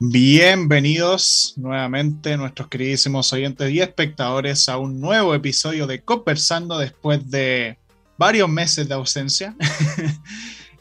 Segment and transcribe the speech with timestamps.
[0.00, 7.78] Bienvenidos nuevamente nuestros queridísimos oyentes y espectadores a un nuevo episodio de Conversando después de
[8.18, 9.56] varios meses de ausencia.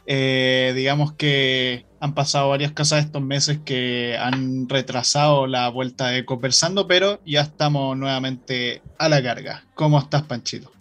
[0.05, 6.25] Eh, digamos que han pasado varias cosas estos meses que han retrasado la vuelta de
[6.25, 9.63] Conversando, pero ya estamos nuevamente a la carga.
[9.75, 10.73] ¿Cómo estás, Panchito?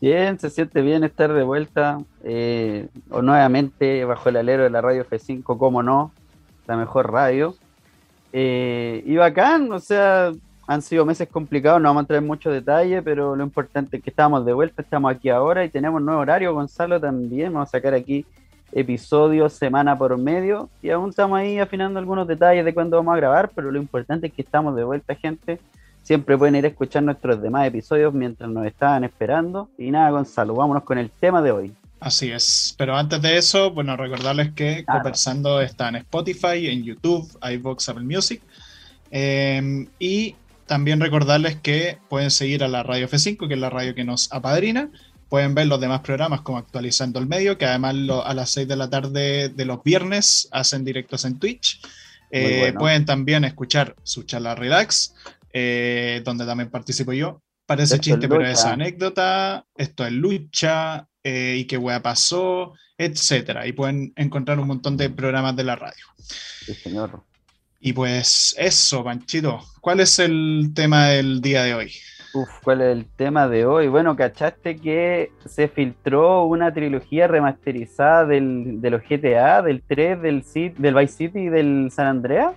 [0.00, 4.80] Bien, se siente bien estar de vuelta eh, o nuevamente bajo el alero de la
[4.80, 6.12] radio F5, como no,
[6.68, 7.56] la mejor radio.
[8.32, 10.32] Eh, y bacán, o sea,
[10.66, 14.02] han sido meses complicados, no vamos a entrar en mucho detalle, pero lo importante es
[14.02, 16.54] que estamos de vuelta, estamos aquí ahora y tenemos nuevo horario.
[16.54, 18.26] Gonzalo también, vamos a sacar aquí
[18.70, 23.16] episodios semana por medio y aún estamos ahí afinando algunos detalles de cuándo vamos a
[23.16, 25.58] grabar, pero lo importante es que estamos de vuelta, gente.
[26.02, 29.68] Siempre pueden ir a escuchar nuestros demás episodios mientras nos estaban esperando.
[29.76, 31.74] Y nada, Gonzalo, vámonos con el tema de hoy.
[32.00, 37.28] Así es, pero antes de eso, bueno, recordarles que Conversando está en Spotify, en YouTube,
[37.42, 38.40] iVoox, Apple Music.
[39.10, 40.36] Em, y
[40.66, 44.32] también recordarles que pueden seguir a la Radio F5, que es la radio que nos
[44.32, 44.90] apadrina.
[45.28, 48.76] Pueden ver los demás programas como Actualizando el Medio, que además a las 6 de
[48.76, 51.80] la tarde de los viernes hacen directos en Twitch.
[52.30, 55.14] Eh, pueden también escuchar su charla Relax,
[55.52, 57.42] eh, donde también participo yo.
[57.66, 59.66] Parece chiste, pero es anécdota.
[59.76, 63.66] Esto es lucha, eh, y qué wea pasó, etcétera.
[63.66, 66.04] Y pueden encontrar un montón de programas de la radio.
[66.64, 67.22] Sí, señor.
[67.80, 71.92] Y pues eso, Panchito, ¿cuál es el tema del día de hoy?
[72.34, 73.88] Uf, ¿cuál es el tema de hoy?
[73.88, 80.44] Bueno, ¿cachaste que se filtró una trilogía remasterizada del, de los GTA, del 3, del,
[80.76, 82.54] del Vice City y del San Andreas?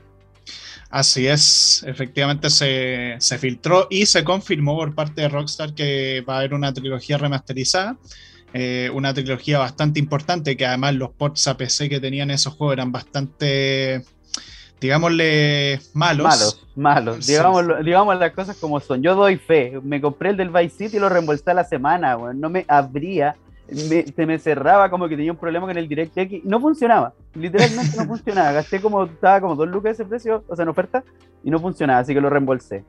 [0.90, 6.36] Así es, efectivamente se, se, filtró y se confirmó por parte de Rockstar que va
[6.36, 7.98] a haber una trilogía remasterizada.
[8.54, 12.74] Eh, una trilogía bastante importante, que además los ports a PC que tenían esos juegos
[12.74, 14.04] eran bastante,
[14.80, 16.26] digámosle, malos.
[16.26, 17.28] Malos, malos.
[17.86, 19.02] Digamos, las cosas como son.
[19.02, 19.80] Yo doy fe.
[19.84, 23.36] Me compré el del Vice City y lo reembolsé a la semana, No me abría.
[23.70, 26.44] se me cerraba como que tenía un problema con el DirectX.
[26.44, 27.14] No funcionaba.
[27.36, 28.52] Literalmente no funcionaba.
[28.52, 31.04] Gasté como, estaba como dos lucas ese precio, o sea, en oferta,
[31.44, 32.84] y no funcionaba, así que lo reembolsé.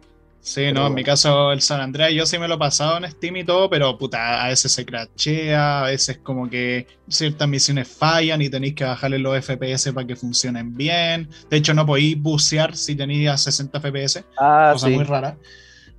[0.45, 3.09] Sí, no, en mi caso el San Andreas yo sí me lo he pasado en
[3.09, 7.87] Steam y todo, pero puta, a veces se crachea, a veces como que ciertas misiones
[7.87, 11.31] fallan y tenéis que bajarle los FPS para que funcionen bien.
[11.49, 15.37] De hecho, no podéis bucear si tenéis a 60 FPS, ah, cosa muy rara.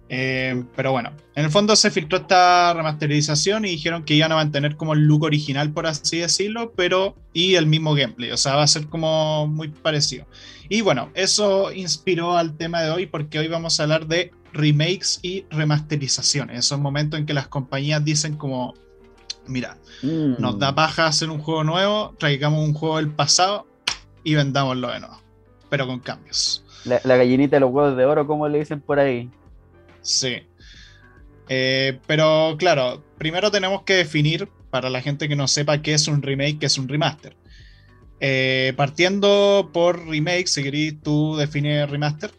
[0.09, 4.36] Eh, pero bueno, en el fondo se filtró esta remasterización y dijeron que iban a
[4.36, 8.56] mantener como el look original, por así decirlo, pero y el mismo gameplay, o sea,
[8.56, 10.25] va a ser como muy parecido.
[10.69, 15.19] Y bueno, eso inspiró al tema de hoy porque hoy vamos a hablar de remakes
[15.24, 18.75] y remasterizaciones, esos momentos en que las compañías dicen como,
[19.47, 20.36] mira, mm.
[20.40, 23.66] nos da paja hacer un juego nuevo, traigamos un juego del pasado
[24.24, 25.19] y vendámoslo de nuevo,
[25.69, 26.63] pero con cambios.
[26.86, 29.30] La, la gallinita de los huevos de oro, como le dicen por ahí.
[30.03, 30.44] Sí.
[31.50, 36.08] Eh, pero claro, primero tenemos que definir, para la gente que no sepa qué es
[36.08, 37.36] un remake, qué es un remaster.
[38.19, 42.31] Eh, partiendo por remake, si querés, tú defines remaster.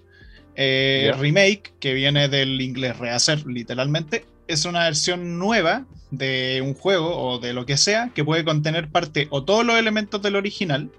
[0.57, 7.17] Eh, remake, que viene del inglés rehacer, literalmente, es una versión nueva de un juego
[7.17, 10.91] o de lo que sea que puede contener parte o todos los elementos del original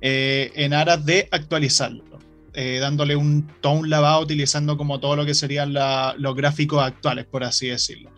[0.00, 2.04] en aras de actualizarlo.
[2.52, 7.44] Eh, dándole un tone lavado, utilizando como todo lo que serían los gráficos actuales, por
[7.44, 8.10] así decirlo.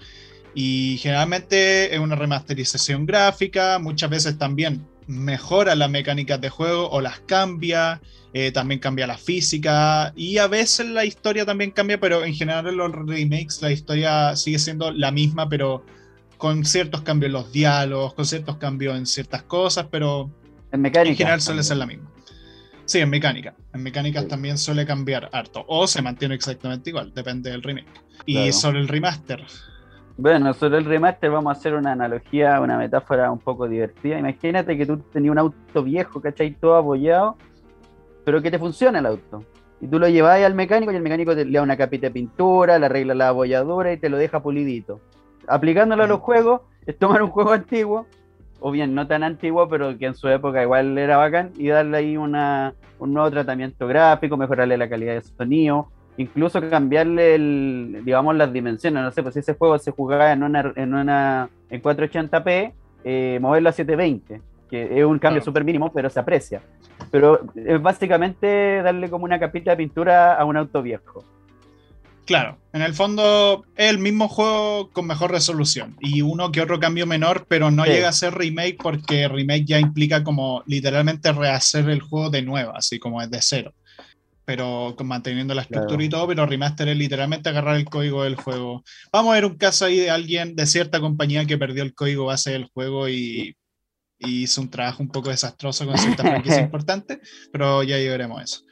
[0.54, 7.00] Y generalmente es una remasterización gráfica, muchas veces también mejora las mecánicas de juego o
[7.00, 8.00] las cambia,
[8.32, 12.68] eh, también cambia la física y a veces la historia también cambia, pero en general
[12.68, 15.84] en los remakes la historia sigue siendo la misma, pero
[16.38, 20.30] con ciertos cambios en los diálogos, con ciertos cambios en ciertas cosas, pero
[20.70, 22.11] en, en general suele ser la misma.
[22.84, 23.54] Sí, en mecánica.
[23.72, 25.64] En mecánicas también suele cambiar harto.
[25.68, 27.88] O se mantiene exactamente igual, depende del remake.
[28.26, 29.44] Y sobre el remaster.
[30.16, 34.18] Bueno, sobre el remaster vamos a hacer una analogía, una metáfora un poco divertida.
[34.18, 36.54] Imagínate que tú tenías un auto viejo, ¿cachai?
[36.54, 37.36] Todo apoyado,
[38.24, 39.44] pero que te funciona el auto.
[39.80, 42.12] Y tú lo llevas al mecánico y el mecánico te le da una capita de
[42.12, 45.00] pintura, le arregla la abolladura y te lo deja pulidito.
[45.48, 48.06] Aplicándolo a los juegos, es tomar un juego antiguo,
[48.62, 51.96] o bien no tan antiguo, pero que en su época igual era bacán, y darle
[51.98, 58.36] ahí una, un nuevo tratamiento gráfico, mejorarle la calidad de sonido, incluso cambiarle el, digamos
[58.36, 61.82] las dimensiones, no sé, pues si ese juego se jugaba en una en una en
[61.82, 62.72] 480p,
[63.04, 66.62] eh, moverlo a 720, que es un cambio súper mínimo, pero se aprecia.
[67.10, 71.24] Pero es básicamente darle como una capita de pintura a un auto viejo.
[72.24, 76.78] Claro, en el fondo es el mismo juego con mejor resolución y uno que otro
[76.78, 81.90] cambio menor, pero no llega a ser remake porque remake ya implica como literalmente rehacer
[81.90, 83.74] el juego de nuevo, así como es de cero.
[84.44, 88.82] pero manteniendo la estructura y todo, pero remaster es literalmente agarrar el código del juego.
[89.12, 92.26] Vamos a ver un caso ahí de alguien de cierta compañía que perdió el código
[92.26, 93.56] base del juego y,
[94.18, 97.18] hizo un trabajo un poco desastroso con ciertas franquicias importantes,
[97.50, 98.62] pero ya llegaremos eso.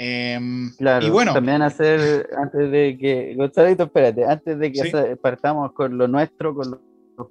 [0.00, 5.72] Em, claro, y bueno, también hacer, antes de que, Gonzalito, espérate, antes de que partamos
[5.72, 6.80] con lo nuestro, con los,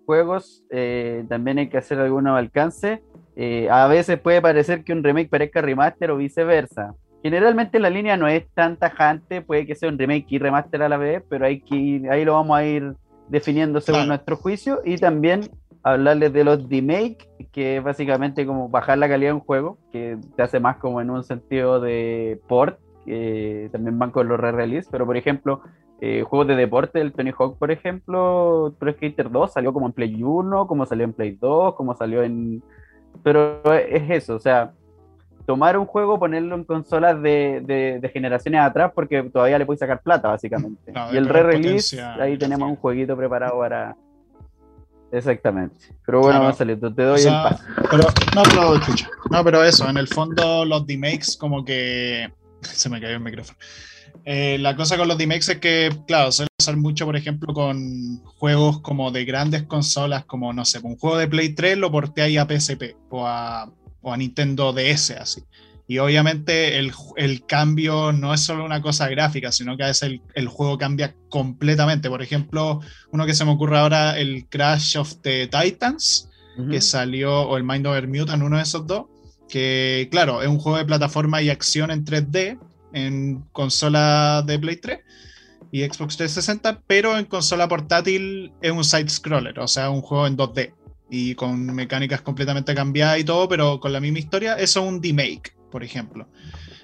[0.05, 2.99] juegos, eh, también hay que hacer algunos alcances.
[3.37, 6.93] Eh, a veces puede parecer que un remake parezca remaster o viceversa.
[7.23, 10.89] Generalmente la línea no es tan tajante, puede que sea un remake y remaster a
[10.89, 12.95] la vez, pero hay que ahí lo vamos a ir
[13.29, 14.81] definiendo según nuestro juicio.
[14.83, 15.49] Y también
[15.91, 20.17] hablarles de los remake, que es básicamente como bajar la calidad de un juego, que
[20.35, 24.89] te hace más como en un sentido de port, que también van con los re-release,
[24.91, 25.61] pero por ejemplo,
[26.01, 29.93] eh, juegos de deporte, el Tony Hawk, por ejemplo, Pro Skater 2 salió como en
[29.93, 32.61] Play 1, como salió en Play 2, como salió en...
[33.23, 34.73] Pero es eso, o sea,
[35.45, 40.01] tomar un juego, ponerlo en consolas de, de, generaciones atrás, porque todavía le puedes sacar
[40.01, 40.93] plata, básicamente.
[41.11, 43.95] y el re-release, ahí tenemos un jueguito preparado para,
[45.11, 45.75] Exactamente.
[46.05, 46.45] Pero bueno, claro.
[46.45, 47.63] Marcelito, te doy el paso.
[47.89, 48.03] Pero,
[48.35, 49.09] no, pero escucha.
[49.31, 52.31] No, pero eso, en el fondo los demakes como que...
[52.61, 53.57] Se me cayó el micrófono.
[54.25, 58.21] Eh, la cosa con los demakes es que, claro, suele pasar mucho, por ejemplo, con
[58.25, 62.23] juegos como de grandes consolas, como, no sé, un juego de Play 3 lo porté
[62.23, 63.71] ahí a PSP o a,
[64.01, 65.43] o a Nintendo DS, así.
[65.89, 70.03] Y obviamente el, el, cambio no es solo una cosa gráfica, sino que a veces
[70.03, 72.09] el, el, juego cambia completamente.
[72.09, 72.81] Por ejemplo,
[73.13, 76.29] uno que se me ocurre ahora, el Crash of the Titans,
[76.69, 79.05] que salió, o el Mind Over Mutant, uno de esos dos,
[79.47, 82.59] que claro, es un juego de plataforma y acción en 3D,
[82.93, 84.99] en consola de Play 3
[85.71, 90.35] y Xbox 360, pero en consola portátil es un side-scroller, o sea, un juego en
[90.35, 90.73] 2D
[91.09, 94.55] y con mecánicas completamente cambiadas y todo, pero con la misma historia.
[94.55, 96.27] Eso es un remake por ejemplo.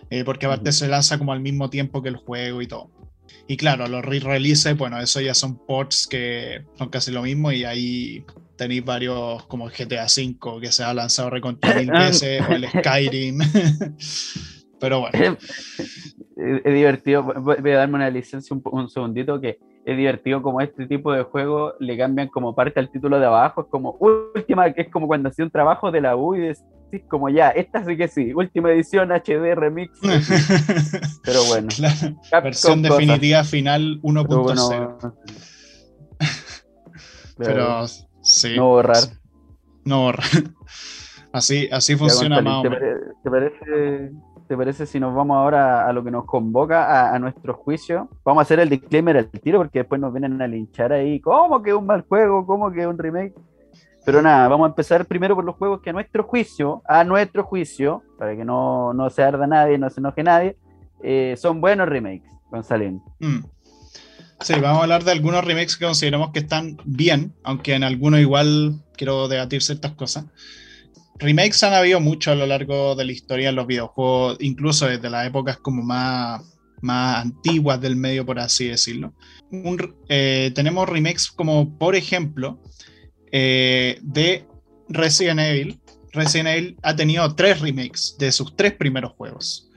[0.09, 2.89] Eh, porque aparte se lanza como al mismo tiempo que el juego y todo.
[3.47, 7.63] Y claro, los re-releases, bueno, eso ya son ports que son casi lo mismo y
[7.63, 8.25] ahí
[8.55, 13.39] tenéis varios como GTA V que se ha lanzado recontra mil veces o el Skyrim.
[14.79, 15.37] Pero bueno.
[16.35, 21.13] Es, divertido, voy a darme una licencia un, segundito que es divertido como este tipo
[21.13, 25.07] de juego le cambian como parte al título de abajo, es como última, es como
[25.07, 26.41] cuando hacía un trabajo de la U y
[27.01, 29.99] como ya, esta sí que sí, última edición HD remix.
[31.23, 31.69] Pero bueno.
[32.43, 35.13] versión definitiva final 1.0.
[37.37, 37.87] Pero,
[38.21, 38.55] sí.
[38.55, 39.03] No borrar.
[39.83, 40.25] No borrar.
[41.33, 44.11] Así, así funciona más ¿te, ¿te, parece,
[44.47, 48.07] ¿Te parece si nos vamos ahora a lo que nos convoca, a, a, nuestro juicio?
[48.23, 51.19] Vamos a hacer el disclaimer al tiro porque después nos vienen a linchar ahí.
[51.21, 52.45] ¿Cómo que un mal juego?
[52.45, 53.33] ¿Cómo que un remake?
[54.05, 57.43] Pero nada, vamos a empezar primero por los juegos que a nuestro juicio, a nuestro
[57.43, 60.57] juicio, para que no, no se arda nadie, no se enoje nadie,
[61.01, 62.93] eh, son buenos remakes, González.
[63.19, 63.45] Mm.
[64.41, 68.19] Sí, vamos a hablar de algunos remakes que consideramos que están bien, aunque en algunos
[68.19, 70.25] igual quiero debatir ciertas cosas.
[71.17, 75.09] Remakes han habido mucho a lo largo de la historia en los videojuegos, incluso desde
[75.09, 76.41] las épocas como más,
[76.81, 79.13] más antiguas del medio, por así decirlo.
[80.09, 82.59] Eh, tenemos remakes como, por ejemplo,
[83.33, 84.45] eh, de
[84.89, 85.79] Resident Evil.
[86.11, 89.69] Resident Evil ha tenido tres remakes de sus tres primeros juegos.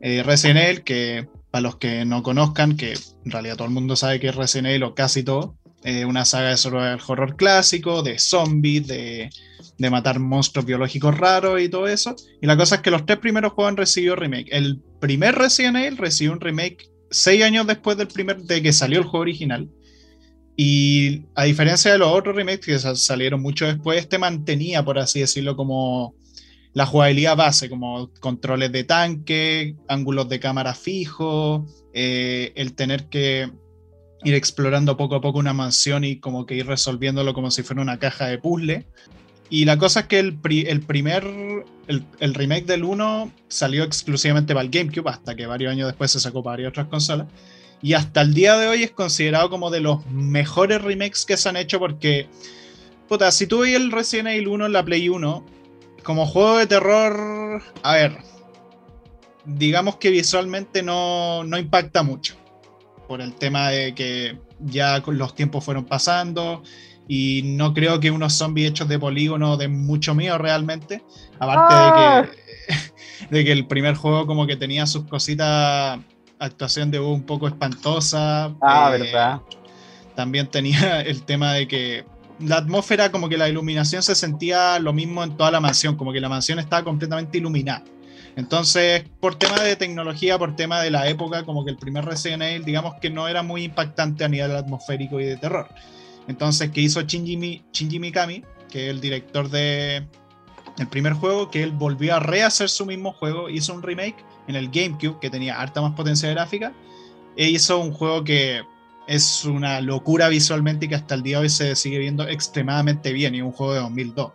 [0.00, 2.94] Eh, Resident Evil, que para los que no conozcan, que
[3.24, 5.58] en realidad todo el mundo sabe que es Resident Evil o casi todo,
[6.06, 9.30] una saga de horror clásico, de zombies, de,
[9.78, 12.14] de, matar monstruos biológicos raros y todo eso.
[12.40, 14.46] Y la cosa es que los tres primeros juegos han recibido remake.
[14.52, 19.00] El primer Resident Evil recibió un remake seis años después del primer, de que salió
[19.00, 19.68] el juego original.
[20.56, 25.20] Y a diferencia de los otros remakes que salieron mucho después, este mantenía, por así
[25.20, 26.14] decirlo, como
[26.74, 33.50] la jugabilidad base, como controles de tanque, ángulos de cámara fijo, eh, el tener que
[34.24, 37.82] ir explorando poco a poco una mansión y como que ir resolviéndolo como si fuera
[37.82, 38.86] una caja de puzzle.
[39.50, 41.24] Y la cosa es que el, el primer,
[41.86, 46.10] el, el, remake del 1 salió exclusivamente para el GameCube, hasta que varios años después
[46.10, 47.26] se sacó para varias otras consolas.
[47.82, 51.48] Y hasta el día de hoy es considerado como de los mejores remakes que se
[51.48, 52.28] han hecho porque,
[53.08, 55.44] puta, si tú el Resident Evil 1 en la Play 1,
[56.04, 58.18] como juego de terror, a ver,
[59.44, 62.36] digamos que visualmente no, no impacta mucho.
[63.08, 66.62] Por el tema de que ya los tiempos fueron pasando
[67.08, 71.02] y no creo que unos zombies hechos de polígono den mucho miedo realmente.
[71.38, 73.26] Aparte de, que, ah.
[73.30, 75.98] de que el primer juego como que tenía sus cositas
[76.44, 78.54] actuación de un poco espantosa.
[78.60, 79.40] Ah, eh, verdad.
[80.14, 82.04] También tenía el tema de que
[82.40, 86.12] la atmósfera, como que la iluminación se sentía lo mismo en toda la mansión, como
[86.12, 87.84] que la mansión estaba completamente iluminada.
[88.34, 92.42] Entonces, por tema de tecnología, por tema de la época, como que el primer Resident
[92.42, 95.68] Evil, digamos que no era muy impactante a nivel atmosférico y de terror.
[96.28, 100.06] Entonces, ¿qué hizo Shinji, Shinji Mikami, que es el director de
[100.78, 104.64] el primer juego, que él volvió a rehacer su mismo juego, hizo un remake en
[104.64, 106.72] el GameCube, que tenía harta más potencia gráfica,
[107.36, 108.62] e hizo un juego que
[109.06, 113.12] es una locura visualmente y que hasta el día de hoy se sigue viendo extremadamente
[113.12, 114.32] bien, y un juego de 2002.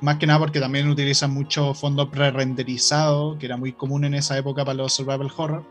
[0.00, 4.38] Más que nada porque también utilizan mucho fondo pre-renderizado, que era muy común en esa
[4.38, 5.64] época para los survival horror.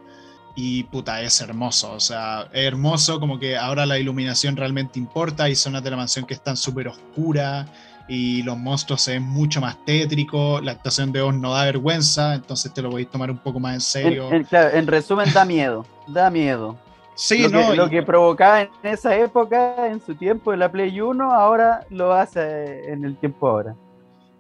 [0.56, 1.94] Y puta, es hermoso.
[1.94, 5.46] O sea, es hermoso como que ahora la iluminación realmente importa.
[5.46, 7.68] Hay zonas de la mansión que están súper oscuras
[8.10, 10.64] y los monstruos se ven mucho más tétricos.
[10.64, 13.76] La actuación de Oz no da vergüenza, entonces te lo podéis tomar un poco más
[13.76, 14.32] en serio.
[14.32, 15.86] En, claro, en resumen, da miedo.
[16.08, 16.78] Da miedo.
[17.14, 20.72] Sí, lo, no, que, lo que provocaba en esa época, en su tiempo, en la
[20.72, 23.76] Play 1, ahora lo hace en el tiempo ahora.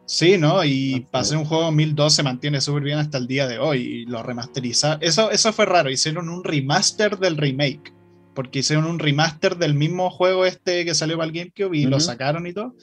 [0.05, 0.63] Sí, ¿no?
[0.63, 3.79] Y para ser un juego 2002 se mantiene súper bien hasta el día de hoy.
[3.79, 5.03] Y lo remasterizaron.
[5.03, 5.91] Eso, eso fue raro.
[5.91, 7.93] Hicieron un remaster del remake.
[8.33, 11.99] Porque hicieron un remaster del mismo juego este que salió para el GameCube y lo
[11.99, 12.73] sacaron y todo.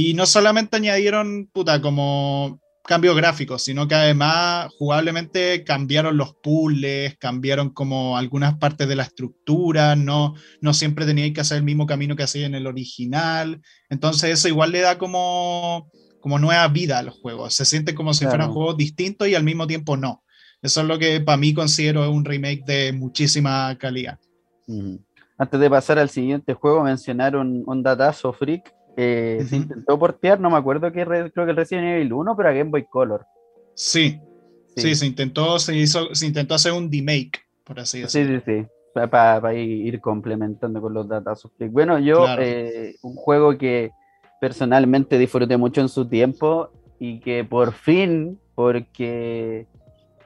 [0.00, 7.16] Y no solamente añadieron, puta, como cambio gráfico, sino que además jugablemente cambiaron los puzzles,
[7.18, 11.84] cambiaron como algunas partes de la estructura, no, no siempre teníais que hacer el mismo
[11.84, 13.60] camino que hacía en el original.
[13.90, 15.90] Entonces eso igual le da como
[16.20, 17.54] como nueva vida a los juegos.
[17.54, 20.22] Se siente como si fueran juegos distintos y al mismo tiempo no.
[20.62, 24.20] Eso es lo que para mí considero un remake de muchísima calidad.
[25.36, 28.77] Antes de pasar al siguiente juego, mencionar un, datazo freak.
[29.00, 32.48] Eh, Se intentó portear, no me acuerdo que creo que el Resident Evil 1, pero
[32.48, 33.24] a Game Boy Color.
[33.72, 34.20] Sí,
[34.74, 38.40] sí, se, intentó, se, hizo, se intentó hacer un remake, por así decirlo.
[38.40, 38.66] Sí, sí, sí.
[38.92, 41.52] Para ir complementando con los datazos.
[41.70, 43.92] Bueno, yo, eh, un juego que
[44.40, 49.68] personalmente disfruté mucho en su tiempo y que por fin, porque,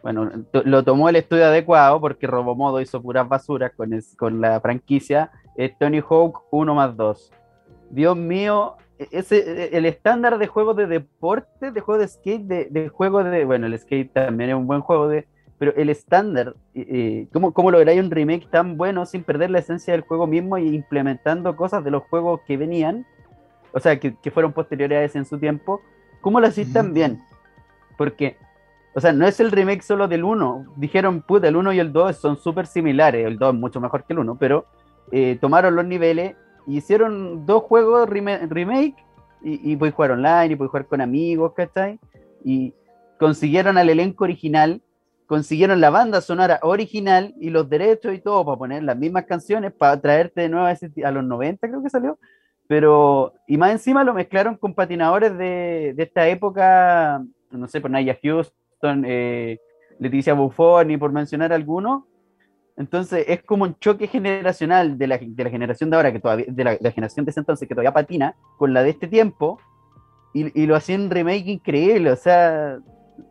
[0.03, 0.31] bueno,
[0.65, 5.77] lo tomó el estudio adecuado porque Robomodo hizo puras basuras con, con la franquicia, es
[5.77, 7.33] Tony Hawk 1 más 2.
[7.93, 12.43] Dios mío, e, ese, e, el estándar de juego de deporte, de juego de skate,
[12.43, 15.89] de, de, juego de, bueno, el skate también es un buen juego de, pero el
[15.91, 20.27] estándar, eh, ¿cómo, ¿cómo lográis un remake tan bueno sin perder la esencia del juego
[20.27, 23.07] mismo y implementando cosas de los juegos que venían?
[23.73, 25.81] o sea, que, fueron posteriores a ese en su tiempo,
[26.21, 27.21] ¿cómo lo hacís tan bien?
[27.97, 28.37] Porque,
[28.95, 30.75] o sea, no es el remake solo del 1.
[30.77, 34.05] Dijeron, puta, el 1 y el 2 son súper similares, el 2 es mucho mejor
[34.05, 34.67] que el 1, pero
[35.11, 38.97] eh, tomaron los niveles hicieron dos juegos remake
[39.43, 41.99] y, y jugar online y puedes jugar con amigos, ¿cachai?
[42.45, 42.75] Y
[43.19, 44.83] consiguieron al elenco original,
[45.27, 49.73] consiguieron la banda sonora original y los derechos y todo para poner las mismas canciones,
[49.73, 50.71] para traerte de nuevo a,
[51.09, 52.19] a los 90 creo que salió,
[52.67, 57.91] pero, y más encima lo mezclaron con patinadores de, de esta época, no sé, por
[57.91, 59.61] Naya Houston, eh,
[59.99, 62.05] Leticia Buffoni, por mencionar algunos.
[62.83, 66.47] Entonces es como un choque generacional de la, de la generación de ahora, que todavía,
[66.49, 69.61] de la, generación de ese entonces que todavía patina, con la de este tiempo,
[70.35, 72.11] y, y lo hacían remake increíble.
[72.11, 72.81] O sea,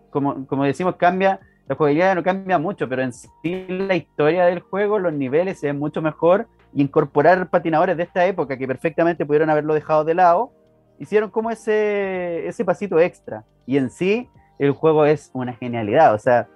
[0.09, 3.29] como, como decimos, cambia, la jugabilidad no cambia mucho, pero en sí
[3.67, 8.25] la historia del juego, los niveles se ven mucho mejor y incorporar patinadores de esta
[8.25, 10.53] época que perfectamente pudieron haberlo dejado de lado,
[10.97, 13.43] hicieron como ese, ese pasito extra.
[13.65, 14.29] Y en sí,
[14.59, 16.47] el juego es una genialidad, o sea,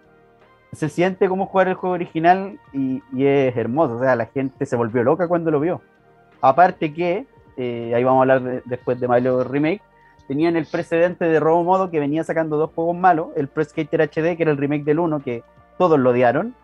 [0.75, 4.75] se siente como jugar el juego original y, es hermoso, o sea, la gente se
[4.75, 5.81] volvió loca cuando lo vio.
[6.41, 7.25] Aparte que,
[7.57, 9.81] eh, ahí vamos a hablar después de Mario Remake,
[10.27, 14.01] tenían el precedente de Robo Modo que venía sacando dos juegos malos, el Pro Skater
[14.01, 15.43] HD, que era el remake del 1, que
[15.77, 16.55] todos lo odiaron,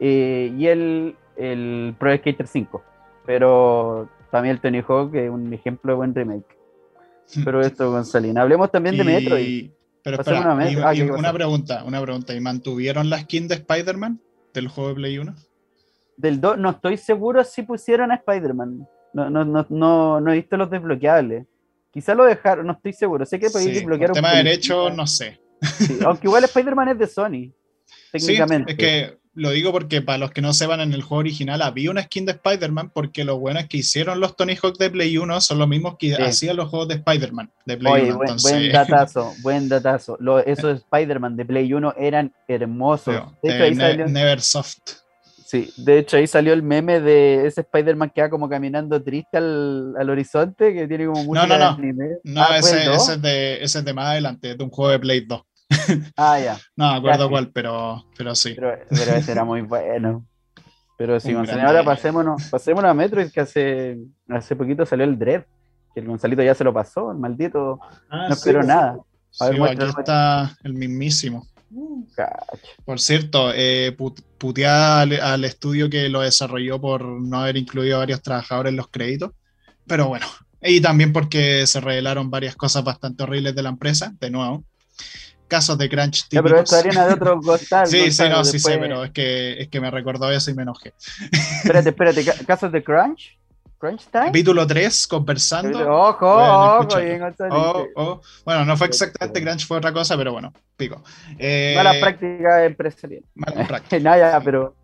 [0.00, 2.82] eh, y el, el Pro Skater 5.
[3.26, 6.56] Pero también el Tony Hawk es un ejemplo de buen remake.
[7.44, 8.42] Pero esto, Gonzalina.
[8.42, 9.70] Hablemos también de Metroid.
[10.10, 12.34] Pero espera, una, ah, una pregunta, una pregunta.
[12.34, 14.20] ¿Y mantuvieron la skin de Spider-Man
[14.54, 15.34] del juego de Play 1?
[16.16, 18.88] Del 2, no estoy seguro si pusieron a Spider-Man.
[19.12, 21.46] No, no, no, no, no he visto los desbloqueables.
[21.92, 23.26] Quizá lo dejaron, no estoy seguro.
[23.26, 25.40] Sé que podéis desbloquear un tema derecho, no sé.
[26.04, 27.52] aunque igual Spider-Man es de Sony.
[28.12, 28.72] Técnicamente.
[28.78, 31.62] Sí, es que lo digo porque para los que no sepan, en el juego original
[31.62, 34.90] había una skin de Spider-Man porque lo bueno es que hicieron los Tony Hawk de
[34.90, 38.18] Play 1 son los mismos que hacían los juegos de Spider-Man de Play 1.
[38.42, 40.18] Buen, datazo, buen datazo.
[40.44, 43.22] esos Spider-Man de Play 1 eran hermosos.
[43.42, 44.78] de Neversoft.
[45.48, 49.38] Sí, de hecho ahí salió el meme de ese Spider-Man que va como caminando triste
[49.38, 51.94] al, horizonte, que tiene como mucha No, no, no.
[52.24, 55.20] No, ah, ese, es de, ese es de más adelante, de un juego de Play
[55.26, 55.40] 2.
[56.16, 56.58] Ah, ya.
[56.76, 58.54] no me acuerdo cuál, pero, pero sí.
[58.54, 60.24] Pero, ese era muy bueno.
[60.96, 65.44] Pero sí, Gonzalo, ahora pasémonos, pasémonos a Metroid, que hace, hace poquito salió el Dread,
[65.94, 67.78] que el Gonzalito ya se lo pasó, el maldito.
[68.10, 68.98] Ah, no esperó nada.
[69.40, 71.46] A ver, aquí está el mismísimo.
[72.84, 73.96] Por cierto, eh,
[74.38, 78.88] puteada al, estudio que lo desarrolló por no haber incluido a varios trabajadores en los
[78.88, 79.32] créditos.
[79.86, 80.26] Pero bueno,
[80.62, 84.64] y también porque se revelaron varias cosas bastante horribles de la empresa, de nuevo.
[85.48, 86.50] Casos de crunch típicos.
[86.50, 87.86] pero esta arena de otro costal.
[87.86, 90.62] sí, sí, no, sí sé, pero es que, es que me recordó eso y me
[90.62, 90.92] enojé.
[91.64, 93.38] espérate, espérate, ¿casos de crunch?
[93.78, 94.26] Crunch Time.
[94.26, 95.78] Capítulo 3, conversando.
[95.88, 96.88] Ojo, ojo,
[97.50, 98.20] oh, oh.
[98.44, 101.02] Bueno, no fue exactamente Crunch, fue otra cosa, pero bueno, pico.
[101.38, 103.22] Eh, mala práctica empresarial.
[103.34, 103.98] Mala práctica.
[104.02, 104.74] Nada, pero.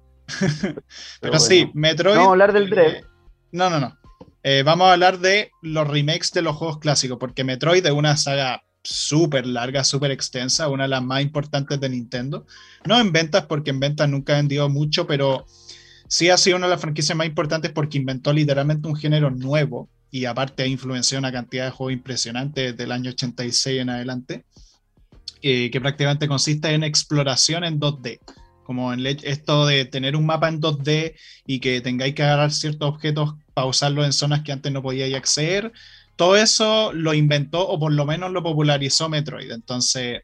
[1.21, 2.15] pero, sí, Metroid.
[2.15, 2.95] Vamos a hablar del Dread.
[2.95, 3.05] Eh,
[3.51, 3.99] no, no, no.
[4.45, 8.17] Eh, vamos a hablar de los remakes de los juegos clásicos, porque Metroid es una
[8.17, 12.47] saga súper larga, súper extensa, una de las más importantes de Nintendo.
[12.85, 15.47] No en ventas, porque en ventas nunca ha vendido mucho, pero
[16.07, 19.89] sí ha sido una de las franquicias más importantes porque inventó literalmente un género nuevo
[20.11, 24.45] y aparte ha influenciado una cantidad de juegos impresionantes desde el año 86 en adelante,
[25.43, 28.21] eh, que prácticamente consiste en exploración en 2D.
[28.63, 32.89] Como en esto de tener un mapa en 2D y que tengáis que agarrar ciertos
[32.89, 35.73] objetos para usarlos en zonas que antes no podíais acceder.
[36.17, 39.51] Todo eso lo inventó o por lo menos lo popularizó Metroid.
[39.51, 40.23] Entonces,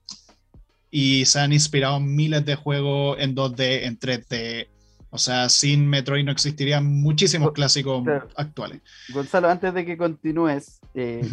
[0.91, 4.69] y se han inspirado miles de juegos en 2D, en 3D,
[5.11, 8.05] o sea, sin Metroid no existirían muchísimos clásicos
[8.37, 8.81] actuales.
[9.13, 11.29] Gonzalo, antes de que continúes, eh,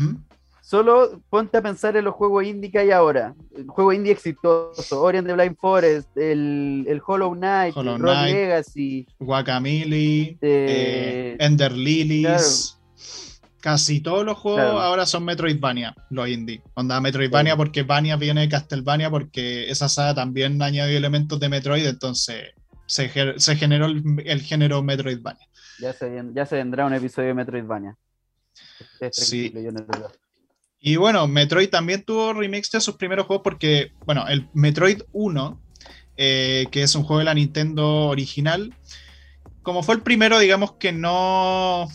[0.62, 3.36] solo ponte a pensar en los juegos indie que hay ahora.
[3.56, 10.38] El juego indie exitoso, Orient the Blind Forest, el, Hollow Knight, el Rock Legacy, Guacamole,
[10.42, 12.76] eh, Ender Lilies.
[13.67, 16.62] Casi todos los juegos ahora son Metroidvania, los indie.
[16.75, 21.86] Onda Metroidvania porque Vania viene de Castlevania porque esa saga también añadió elementos de Metroid,
[21.86, 22.53] entonces
[22.86, 25.45] se, generó el, género Metroidvania.
[25.81, 27.97] Ya se, ya se vendrá un episodio de Metroidvania.
[29.12, 29.53] Sí.
[30.79, 35.62] Y bueno, Metroid también tuvo remakes de sus primeros juegos porque, bueno, el Metroid 1,
[36.15, 38.73] eh, que es un juego de la Nintendo original,
[39.62, 41.89] como fue el primero, digamos que no,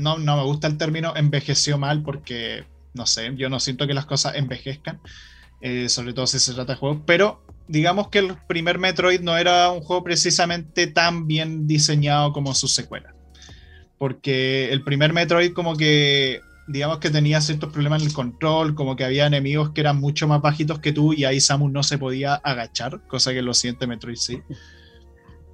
[0.00, 3.94] no, no me gusta el término envejeció mal porque, no sé, yo no siento que
[3.94, 5.00] las cosas envejezcan,
[5.60, 9.36] eh, sobre todo si se trata de juegos, pero digamos que el primer Metroid no
[9.36, 13.14] era un juego precisamente tan bien diseñado como su secuela.
[13.96, 18.96] Porque el primer Metroid como que, digamos que tenía ciertos problemas en el control, como
[18.96, 21.98] que había enemigos que eran mucho más bajitos que tú y ahí Samus no se
[21.98, 24.42] podía agachar, cosa que en los siguientes Metroid sí.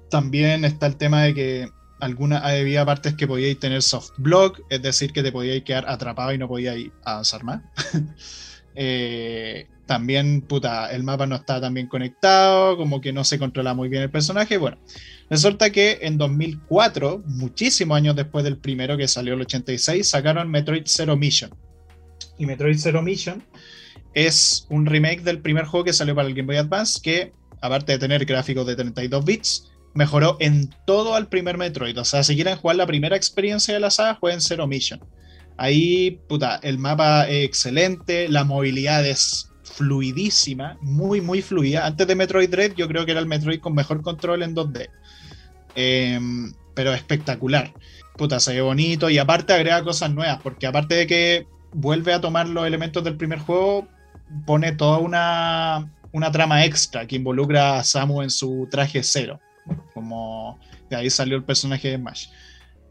[0.09, 4.81] También está el tema de que alguna, había partes que podíais tener soft block, es
[4.81, 7.61] decir, que te podíais quedar atrapado y no podíais avanzar más.
[8.75, 13.73] eh, también, puta, el mapa no está tan bien conectado, como que no se controla
[13.73, 14.57] muy bien el personaje.
[14.57, 14.77] Bueno,
[15.29, 20.83] resulta que en 2004, muchísimos años después del primero que salió el 86, sacaron Metroid
[20.85, 21.51] Zero Mission.
[22.37, 23.43] Y Metroid Zero Mission
[24.13, 27.31] es un remake del primer juego que salió para el Game Boy Advance, que
[27.61, 31.97] aparte de tener gráficos de 32 bits, mejoró en todo al primer Metroid.
[31.99, 34.99] O sea, si quieren jugar la primera experiencia de la saga, jueguen Zero Mission.
[35.57, 41.85] Ahí, puta, el mapa es excelente, la movilidad es fluidísima, muy, muy fluida.
[41.85, 44.89] Antes de Metroid Dread, yo creo que era el Metroid con mejor control en 2D.
[45.75, 47.73] Em, pero espectacular.
[48.17, 52.21] Puta, se ve bonito y aparte agrega cosas nuevas, porque aparte de que vuelve a
[52.21, 53.87] tomar los elementos del primer juego,
[54.45, 59.39] pone toda una, una trama extra que involucra a Samu en su traje cero.
[59.93, 62.27] Como de ahí salió el personaje de Smash.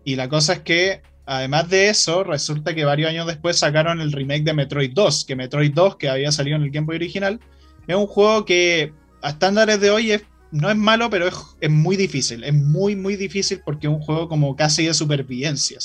[0.05, 4.13] Y la cosa es que Además de eso, resulta que varios años después sacaron el
[4.13, 7.41] remake de Metroid 2, que Metroid 2, que había salido en el Game original,
[7.89, 10.13] es un juego que a estándares de hoy
[10.53, 12.45] no es malo, pero es, muy difícil.
[12.45, 15.79] Es muy, muy difícil porque es un juego como casi de supervivencia,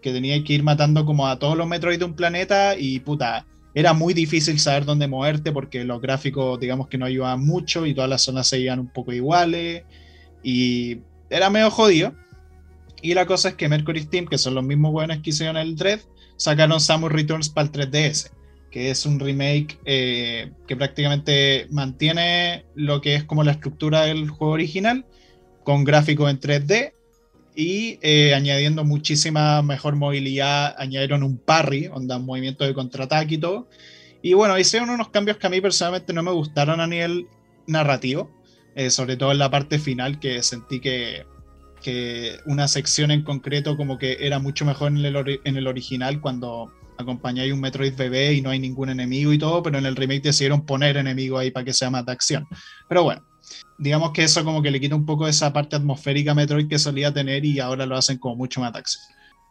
[0.00, 3.46] que tenía que ir matando como a todos los Metroid de un planeta y puta,
[3.74, 7.92] era muy difícil saber dónde moverte porque los gráficos, digamos que no ayudaban mucho y
[7.92, 9.84] todas las zonas se iban un poco iguales
[10.42, 10.98] y
[11.28, 12.14] era medio jodido.
[13.02, 15.74] Y la cosa es que Mercury Steam, que son los mismos buenos que hicieron el
[15.74, 16.00] Dread,
[16.36, 18.30] sacaron Samus Returns para el 3DS,
[18.70, 24.28] que es un remake eh, que prácticamente mantiene lo que es como la estructura del
[24.28, 25.06] juego original,
[25.64, 26.92] con gráficos en 3D
[27.54, 33.68] y eh, añadiendo muchísima mejor movilidad, añadieron un parry, onda movimiento de contraataque y todo.
[34.22, 37.26] Y bueno, hicieron unos cambios que a mí personalmente no me gustaron a nivel
[37.66, 38.30] narrativo,
[38.74, 41.24] eh, sobre todo en la parte final que sentí que
[41.80, 45.04] que una sección en concreto como que era mucho mejor en
[45.56, 49.78] el, original cuando acompañáis un Metroid bebé y no hay ningún enemigo y todo, pero
[49.78, 52.46] en el remake decidieron poner enemigo ahí para que sea más de acción.
[52.88, 53.24] Pero bueno,
[53.78, 57.12] digamos que eso como que le quita un poco esa parte atmosférica Metroid que solía
[57.12, 59.02] tener y ahora lo hacen como mucho más de acción.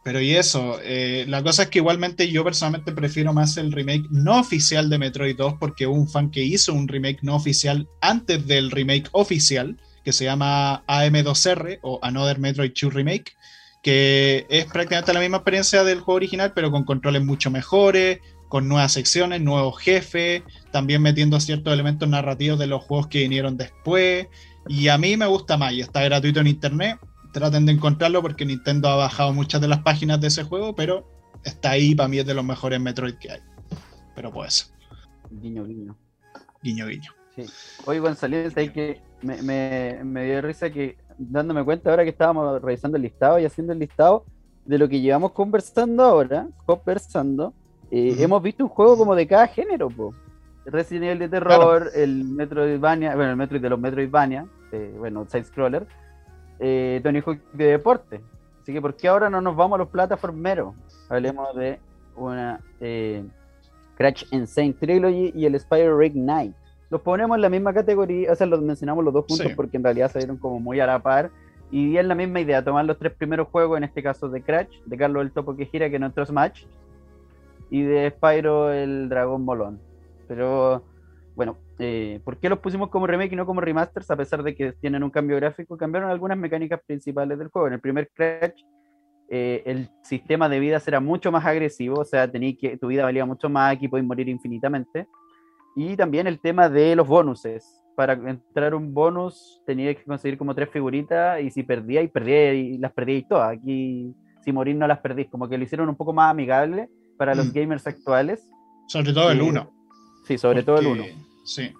[0.02, 4.06] Pero y eso, eh, la cosa es que igualmente yo personalmente prefiero más el remake
[4.10, 7.86] no oficial de Metroid 2 porque hubo un fan que hizo un remake no oficial
[8.00, 13.32] antes del remake oficial que se llama AM2R o Another Metroid 2 Remake,
[13.82, 18.68] que es prácticamente la misma experiencia del juego original pero con controles mucho mejores, con
[18.68, 24.28] nuevas secciones, nuevos jefes, también metiendo ciertos elementos narrativos de los juegos que vinieron después.
[24.66, 26.98] Y a mí me gusta más y está gratuito en internet
[27.32, 31.06] traten de encontrarlo porque Nintendo ha bajado muchas de las páginas de ese juego, pero
[31.44, 33.40] está ahí, para mí es de los mejores Metroid que hay.
[34.14, 34.72] Pero pues.
[35.30, 35.96] Guiño, guiño.
[36.62, 37.12] Guiño, guiño.
[37.36, 37.46] Sí.
[37.86, 42.60] Hoy, González, ahí que me, me, me, dio risa que, dándome cuenta ahora que estábamos
[42.60, 44.24] revisando el listado y haciendo el listado
[44.64, 47.54] de lo que llevamos conversando ahora, conversando,
[47.90, 50.14] eh, hemos visto un juego como de cada género, po.
[50.66, 55.44] Resident Evil de terror, el Metroidvania, bueno, el Metroid de los Metroidvania, eh, bueno, side
[55.44, 55.86] scroller,
[56.60, 58.20] eh, Tony Hawk de deporte.
[58.62, 60.74] Así que, ¿por qué ahora no nos vamos a los plataformeros?
[61.08, 61.80] Hablemos de
[62.14, 63.24] una eh,
[63.96, 66.54] Crash Insane Trilogy y el Spyro Rig Knight.
[66.90, 69.84] Los ponemos en la misma categoría, o sea, los mencionamos los dos juntos porque en
[69.84, 71.30] realidad salieron como muy a la par.
[71.70, 74.80] Y es la misma idea, tomar los tres primeros juegos, en este caso de Crash,
[74.84, 76.64] de Carlos el Topo que gira, que no entró Smash,
[77.70, 79.78] y de Spyro el Dragón Molón.
[80.26, 80.82] Pero
[81.34, 84.10] bueno, eh, ¿por qué los pusimos como remake y no como remasters?
[84.10, 87.68] A pesar de que tienen un cambio gráfico, cambiaron algunas mecánicas principales del juego.
[87.68, 88.62] En el primer Crash,
[89.28, 93.24] eh, el sistema de vida era mucho más agresivo, o sea, que, tu vida valía
[93.24, 95.06] mucho más, aquí podías morir infinitamente.
[95.76, 97.76] Y también el tema de los bonuses.
[97.96, 102.54] Para entrar un bonus tenías que conseguir como tres figuritas y si perdías, y perdías
[102.54, 103.56] y las perdías todas.
[103.56, 105.28] Aquí, si morir, no las perdís.
[105.28, 106.88] Como que lo hicieron un poco más amigable
[107.18, 107.52] para los mm.
[107.52, 108.48] gamers actuales.
[108.88, 109.79] Sobre todo el 1.
[110.24, 111.04] Sí, sobre todo el 1.
[111.44, 111.72] Sí.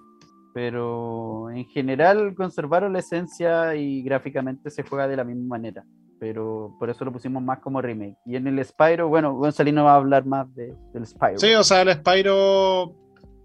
[0.52, 5.84] Pero en general conservaron la esencia y gráficamente se juega de la misma manera.
[6.18, 8.16] Pero por eso lo pusimos más como remake.
[8.26, 11.38] Y en el Spyro, bueno, Gonzalino va a hablar más de, del Spyro.
[11.38, 12.94] Sí, o sea, el Spyro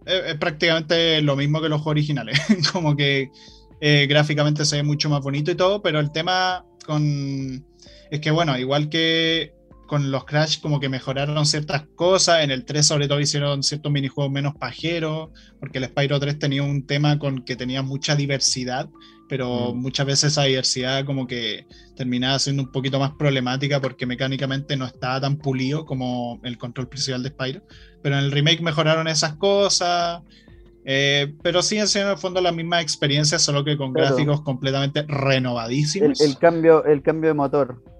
[0.05, 2.39] es, prácticamente lo mismo que los juegos originales.
[2.73, 3.29] como que
[3.79, 7.65] eh, gráficamente se ve mucho más bonito y todo, pero el tema con.
[8.11, 9.54] Es que, bueno, igual que
[9.85, 13.91] con los Crash como que mejoraron ciertas cosas, en el 3 sobre todo hicieron ciertos
[13.91, 18.89] minijuegos menos pajeros, porque el Spyro 3 tenía un tema con que tenía mucha diversidad,
[19.27, 19.77] pero mm.
[19.77, 24.85] muchas veces esa diversidad como que terminaba siendo un poquito más problemática porque mecánicamente no
[24.85, 27.61] estaba tan pulido como el control principal de Spyro,
[28.01, 30.21] pero en el remake mejoraron esas cosas,
[30.83, 35.03] eh, pero siguen siendo en el fondo la misma experiencia, solo que con gráficos completamente
[35.07, 36.21] renovadísimos.
[36.21, 37.94] el, cambio, el cambio de motor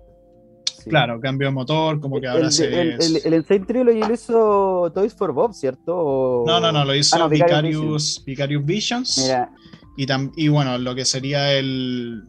[0.89, 2.67] Claro, cambio de motor, como que ahora se.
[2.67, 6.43] El, el, el, Insane Trilogy lo hizo Toys for Bob, ¿cierto?
[6.45, 9.17] No, no, no, lo hizo ah, Vicarious, Vicarious, Visions.
[9.17, 9.51] Mira.
[9.97, 12.23] Y, y bueno, lo que sería el.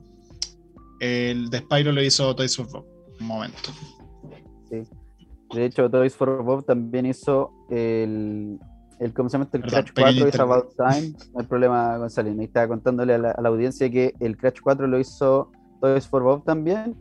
[1.01, 2.87] El de Spyro lo hizo Toys for Bob.
[3.21, 3.71] Un momento.
[4.71, 4.83] Sí.
[5.55, 8.59] De hecho, Toys for Bob también hizo el.
[8.99, 9.51] el ¿Cómo se llama?
[9.53, 11.13] El Crash 4 is About Time.
[11.35, 12.35] No hay problema, González.
[12.39, 15.51] Y estaba contándole a la, a la audiencia que el Crash 4 lo hizo
[15.83, 16.97] Toys for Bob también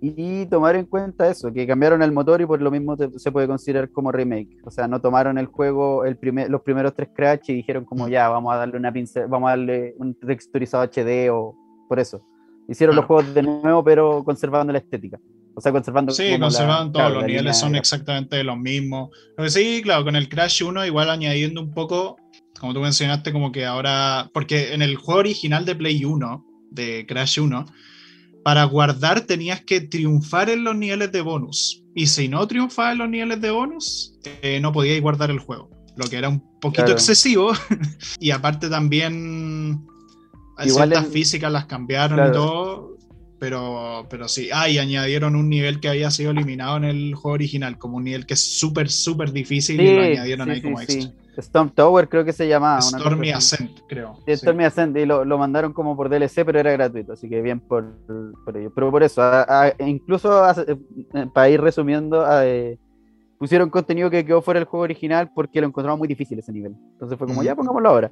[0.00, 3.46] y tomar en cuenta eso, que cambiaron el motor y por lo mismo se puede
[3.46, 4.58] considerar como remake.
[4.64, 8.06] O sea, no tomaron el juego, el primer, los primeros tres Crash y dijeron como
[8.06, 8.10] mm.
[8.10, 11.56] ya, vamos a darle una pincel, vamos a darle un texturizado HD o
[11.88, 12.22] por eso.
[12.68, 15.18] Hicieron los juegos de nuevo, pero conservando la estética.
[15.54, 16.12] O sea, conservando.
[16.12, 19.10] Sí, conservaban todos, los niveles son exactamente los mismos.
[19.36, 22.16] Lo que sí, claro, con el Crash 1, igual añadiendo un poco,
[22.58, 24.30] como tú mencionaste, como que ahora.
[24.32, 27.66] Porque en el juego original de Play 1, de Crash 1,
[28.44, 31.82] para guardar tenías que triunfar en los niveles de bonus.
[31.94, 35.70] Y si no triunfabas en los niveles de bonus, eh, no podías guardar el juego.
[35.96, 37.52] Lo que era un poquito excesivo.
[38.20, 39.86] y aparte también
[40.62, 42.98] ciertas físicas las cambiaron y todo.
[43.38, 44.48] Pero, pero sí.
[44.52, 48.04] Ah, y añadieron un nivel que había sido eliminado en el juego original, como un
[48.04, 51.10] nivel que es súper, súper difícil y lo añadieron ahí como extra.
[51.36, 52.80] Storm Tower creo que se llamaba.
[52.80, 54.18] Stormy Ascent, creo.
[54.28, 57.92] Stormy Ascent, y lo, mandaron como por DLC, pero era gratuito, así que bien por,
[58.44, 58.72] por ello.
[58.74, 59.22] Pero por eso,
[59.78, 60.76] incluso eh,
[61.32, 62.78] para ir resumiendo, eh,
[63.38, 66.74] pusieron contenido que quedó fuera del juego original porque lo encontraron muy difícil ese nivel.
[66.92, 68.10] Entonces fue como, ya pongámoslo ahora.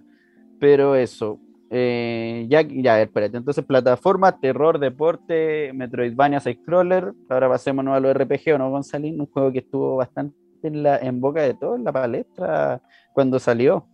[0.58, 1.40] Pero eso,
[1.74, 3.38] eh, ya, ya, espérate.
[3.38, 7.14] Entonces, plataforma, terror, deporte, Metroidvania, Side-Scroller.
[7.30, 9.18] Ahora pasémonos a los RPG, ¿o no, Gonzalín?
[9.18, 13.38] Un juego que estuvo bastante en, la, en boca de todos, en la palestra cuando
[13.38, 13.86] salió.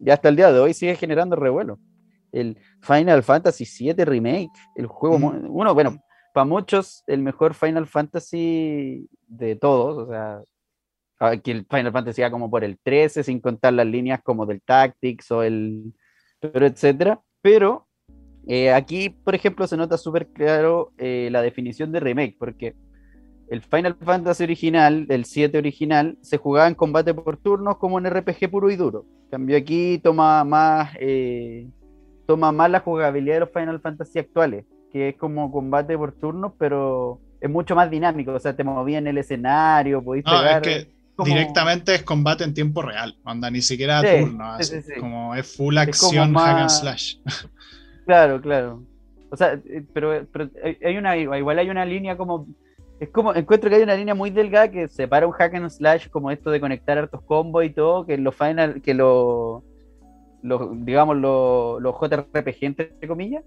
[0.00, 1.78] Ya hasta el día de hoy sigue generando revuelo.
[2.32, 6.00] El Final Fantasy VII Remake, el juego, uno, bueno,
[6.32, 10.40] para muchos el mejor Final Fantasy de todos, o sea,
[11.18, 14.62] aquí el Final Fantasy va como por el 13, sin contar las líneas como del
[14.62, 15.92] Tactics o el,
[16.38, 17.88] pero etcétera, pero
[18.46, 22.74] eh, aquí, por ejemplo, se nota súper claro eh, la definición de remake, porque
[23.50, 28.08] el Final Fantasy original, el 7 original, se jugaba en combate por turnos como un
[28.08, 29.04] RPG puro y duro.
[29.28, 31.66] Cambio aquí toma más, eh,
[32.26, 36.52] toma más la jugabilidad de los Final Fantasy actuales, que es como combate por turnos,
[36.58, 38.32] pero es mucho más dinámico.
[38.32, 40.88] O sea, te movías en el escenario, podéis no, Es que
[41.24, 46.34] directamente es combate en tiempo real, anda, ni siquiera a turnos, como es full acción
[46.34, 47.16] hack and slash.
[48.06, 48.82] Claro, claro.
[49.30, 50.50] O sea, eh, pero, pero
[50.84, 52.46] hay una, igual hay una línea como
[53.00, 56.08] es como, encuentro que hay una línea muy delgada que separa un hack and slash
[56.08, 59.62] como esto de conectar hartos combos y todo, que los final, que los,
[60.84, 63.42] digamos, los, los JRPG, entre comillas,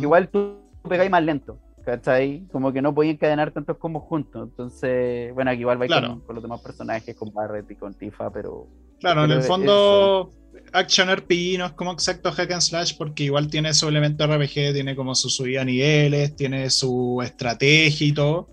[0.00, 0.56] igual tú
[0.88, 2.42] pegáis más lento, ¿cachai?
[2.50, 4.48] Como que no podías encadenar tantos combos juntos.
[4.50, 8.66] Entonces, bueno, aquí igual vais con, los demás personajes, con Barret y con Tifa, pero...
[8.98, 10.32] Claro, en el fondo...
[10.72, 14.72] Action RPG no es como exacto hack and slash porque igual tiene su elemento RPG,
[14.74, 18.48] tiene como su subida a niveles, tiene su estrategia y todo.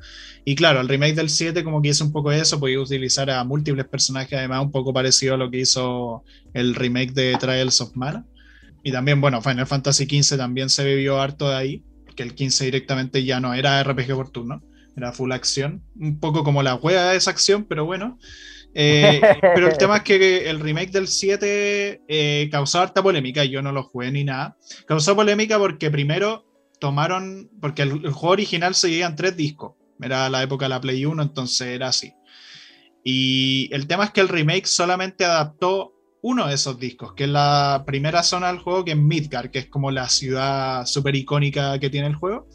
[0.47, 3.43] Y claro, el remake del 7 como que hizo un poco eso, podía utilizar a
[3.43, 7.95] múltiples personajes, además un poco parecido a lo que hizo el remake de Trials of
[7.95, 8.27] Mana.
[8.83, 11.83] Y también, bueno, Final Fantasy XV también se bebió harto de ahí,
[12.15, 14.61] que el 15 directamente ya no era RPG por turno,
[14.95, 15.81] era full acción.
[15.99, 18.19] Un poco como la hueá de esa acción, pero bueno.
[18.75, 23.63] Eh, pero el tema es que el remake del 7 eh, causó harta polémica, yo
[23.63, 24.55] no lo jugué ni nada.
[24.85, 26.45] Causó polémica porque primero
[26.79, 30.81] tomaron, porque el, el juego original seguía en tres discos era la época de la
[30.81, 32.13] Play 1, entonces era así.
[33.03, 37.29] Y el tema es que el remake solamente adaptó uno de esos discos, que es
[37.29, 41.77] la primera zona del juego, que es Midgar, que es como la ciudad súper icónica
[41.77, 42.47] que tiene el juego.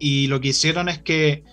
[0.00, 1.44] Y lo que hicieron es que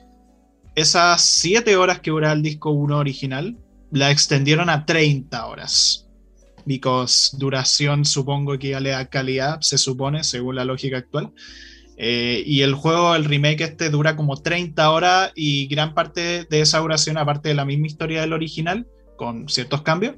[0.73, 3.59] esas 7 horas que dura el disco 1 original,
[3.91, 6.07] la extendieron a 30 horas.
[6.65, 11.31] Because duración supongo que equivale a calidad, se supone, según la lógica actual.
[12.03, 16.61] Eh, y el juego, el remake este, dura como 30 horas y gran parte de
[16.61, 18.87] esa duración, aparte de la misma historia del original,
[19.17, 20.15] con ciertos cambios,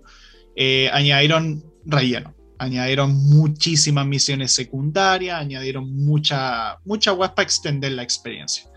[0.55, 2.33] eh, añadieron relleno.
[2.57, 8.71] Añadieron muchísimas misiones secundarias, añadieron mucha, mucha web para extender la experiencia.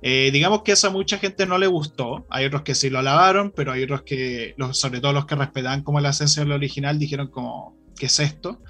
[0.00, 2.24] Eh, digamos que eso a mucha gente no le gustó.
[2.30, 5.82] Hay otros que sí lo alabaron, pero hay otros que, sobre todo los que respetan
[5.82, 8.62] como la esencia del original, dijeron como, ¿qué es esto?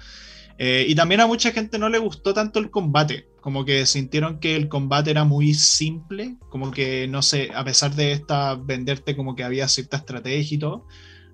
[0.57, 4.39] Eh, y también a mucha gente no le gustó tanto el combate, como que sintieron
[4.39, 9.15] que el combate era muy simple, como que no sé, a pesar de esta venderte
[9.15, 10.87] como que había cierta estrategia y todo,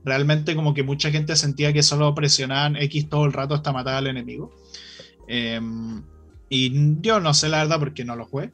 [0.04, 3.96] realmente como que mucha gente sentía que solo presionaban X todo el rato hasta matar
[3.96, 4.56] al enemigo.
[5.28, 6.04] Em,
[6.50, 8.52] y yo no sé la verdad porque no lo jugué,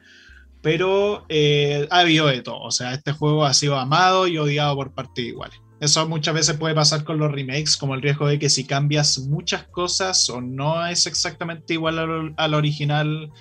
[0.61, 4.75] pero eh, ha habido de todo, o sea, este juego ha sido amado y odiado
[4.75, 5.60] por partes iguales.
[5.81, 9.17] Eso muchas veces puede pasar con los remakes, como el riesgo de que si cambias
[9.17, 13.31] muchas cosas o no es exactamente igual al, original,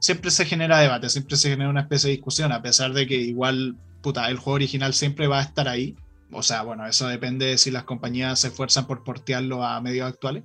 [0.00, 3.14] siempre se genera debate, siempre se genera una especie de discusión, a pesar de que
[3.14, 5.94] igual, puta, el juego original siempre va a estar ahí.
[6.32, 10.08] O sea, bueno, eso depende de si las compañías se esfuerzan por portearlo a medios
[10.08, 10.42] actuales,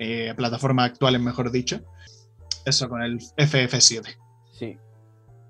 [0.00, 1.82] eh, plataformas actuales, mejor dicho.
[2.64, 4.27] Eso con el FF7.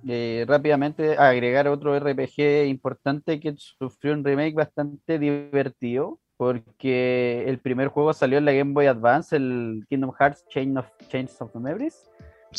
[0.07, 7.89] Eh, rápidamente agregar otro RPG importante que sufrió un remake bastante divertido, porque el primer
[7.89, 12.09] juego salió en la Game Boy Advance, el Kingdom Hearts Chain of, Chains of Memories.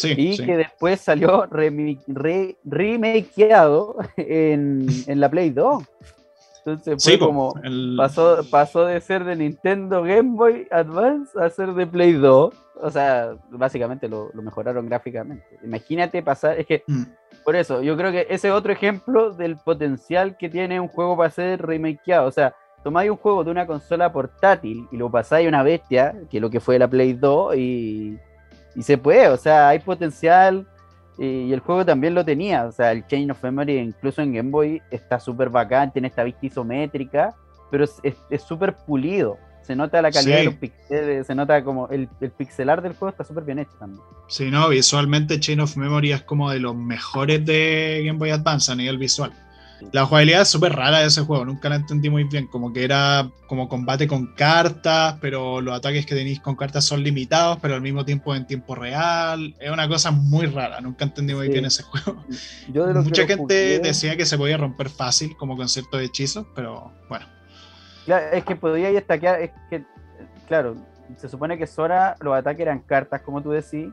[0.04, 1.48] y que después salió
[2.66, 5.84] remakeado en, en la Play 2.
[6.66, 7.54] Entonces fue como
[7.98, 12.54] pasó, pasó de ser de Nintendo Game Boy Advance a ser de Play 2.
[12.82, 15.46] O sea, básicamente lo, mejoraron gráficamente.
[15.64, 17.04] Imagínate pasar, es que mm.
[17.44, 21.18] por eso, yo creo que ese es otro ejemplo del potencial que tiene un juego
[21.18, 22.28] para ser remakeado.
[22.28, 26.16] O sea, tomáis un juego de una consola portátil y lo pasáis a una bestia,
[26.30, 28.18] que es lo que fue la Play 2, y,
[28.76, 29.28] y se puede.
[29.28, 30.66] O sea, hay potencial
[31.20, 34.52] y el juego también lo tenía, o sea, el Chain of Memory incluso en Game
[34.52, 37.36] Boy está súper bacán, tiene esta vista isométrica,
[37.70, 39.38] pero es súper pulido.
[39.62, 43.12] Se nota la calidad de los pixeles, se nota como el, el pixelar del juego
[43.12, 44.02] está súper bien hecho también.
[44.28, 48.72] Sí, no, visualmente Chain of Memory es como de los mejores de Game Boy Advance
[48.72, 49.32] a nivel visual.
[49.92, 52.84] La jugabilidad es súper rara de ese juego, nunca la entendí muy bien, como que
[52.84, 57.76] era como combate con cartas, pero los ataques que tenéis con cartas son limitados, pero
[57.76, 59.56] al mismo tiempo en tiempo real.
[59.60, 62.24] Es una cosa muy rara, nunca entendí muy bien ese juego.
[63.04, 67.26] Mucha gente decía que se podía romper fácil, como con ciertos hechizos, pero bueno.
[68.32, 69.84] es que podía estaquear, es que,
[70.48, 70.76] claro,
[71.18, 73.88] se supone que Sora los ataques eran cartas, como tú decís,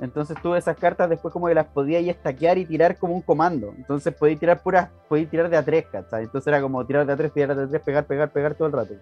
[0.00, 3.74] entonces tú esas cartas después como que las podías estaquear y tirar como un comando.
[3.76, 6.24] Entonces podías tirar puras, podías tirar de a tres, ¿cachai?
[6.24, 8.68] Entonces era como tirar de a tres, tirar de a tres, pegar, pegar, pegar todo
[8.68, 8.94] el rato.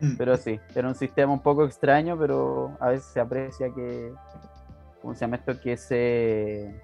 [0.00, 0.16] Mm.
[0.16, 4.12] Pero sí, era un sistema un poco extraño, pero a veces se aprecia que,
[5.00, 5.60] ¿cómo se llama esto?
[5.60, 6.74] Que se,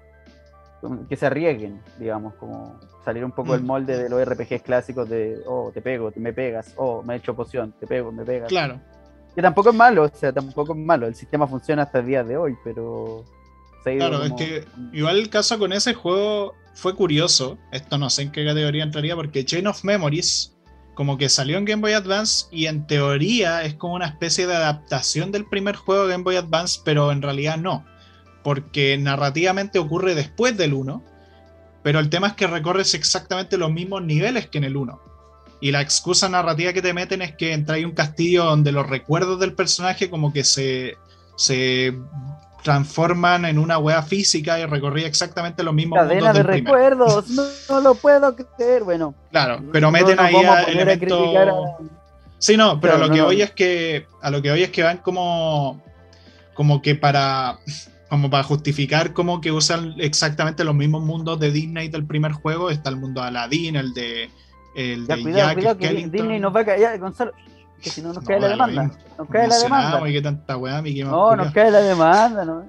[1.09, 3.65] que se arriesguen, digamos, como salir un poco del mm.
[3.65, 7.17] molde de los RPGs clásicos de, oh, te pego, te me pegas, oh, me he
[7.17, 8.47] hecho poción, te pego, me pegas.
[8.47, 8.79] Claro.
[9.33, 12.23] Que tampoco es malo, o sea, tampoco es malo, el sistema funciona hasta el día
[12.23, 13.25] de hoy, pero...
[13.83, 18.31] claro, es que igual el caso con ese juego fue curioso, esto no sé en
[18.31, 20.55] qué categoría entraría, porque Chain of Memories
[20.95, 24.55] como que salió en Game Boy Advance y en teoría es como una especie de
[24.55, 27.85] adaptación del primer juego de Game Boy Advance, pero en realidad no
[28.43, 31.03] porque narrativamente ocurre después del 1,
[31.83, 35.01] pero el tema es que recorres exactamente los mismos niveles que en el 1.
[35.61, 38.87] Y la excusa narrativa que te meten es que entra en un castillo donde los
[38.87, 40.95] recuerdos del personaje como que se,
[41.35, 41.97] se
[42.63, 47.25] transforman en una wea física y recorría exactamente los mismos Cadena de recuerdos,
[47.69, 49.13] no, lo puedo creer, bueno.
[49.31, 51.35] Claro, pero meten ahí a elementos...
[52.39, 54.99] Sí, no, pero lo que hoy es que a lo que hoy es que van
[54.99, 55.81] como
[56.53, 57.59] como que para
[58.09, 62.69] como para justificar como que usan exactamente los mismos mundos de Disney del primer juego.
[62.69, 64.29] Está el mundo de Aladdin, el de,
[64.75, 67.33] el ya, de cuidado, Jack cuidado, que Disney nos va a caer, Gonzalo,
[67.81, 68.91] que si no nos cae la demanda.
[69.17, 70.03] Nos cae la demanda.
[70.05, 72.45] qué tanta weá, no, nos cae la demanda.
[72.45, 72.65] No,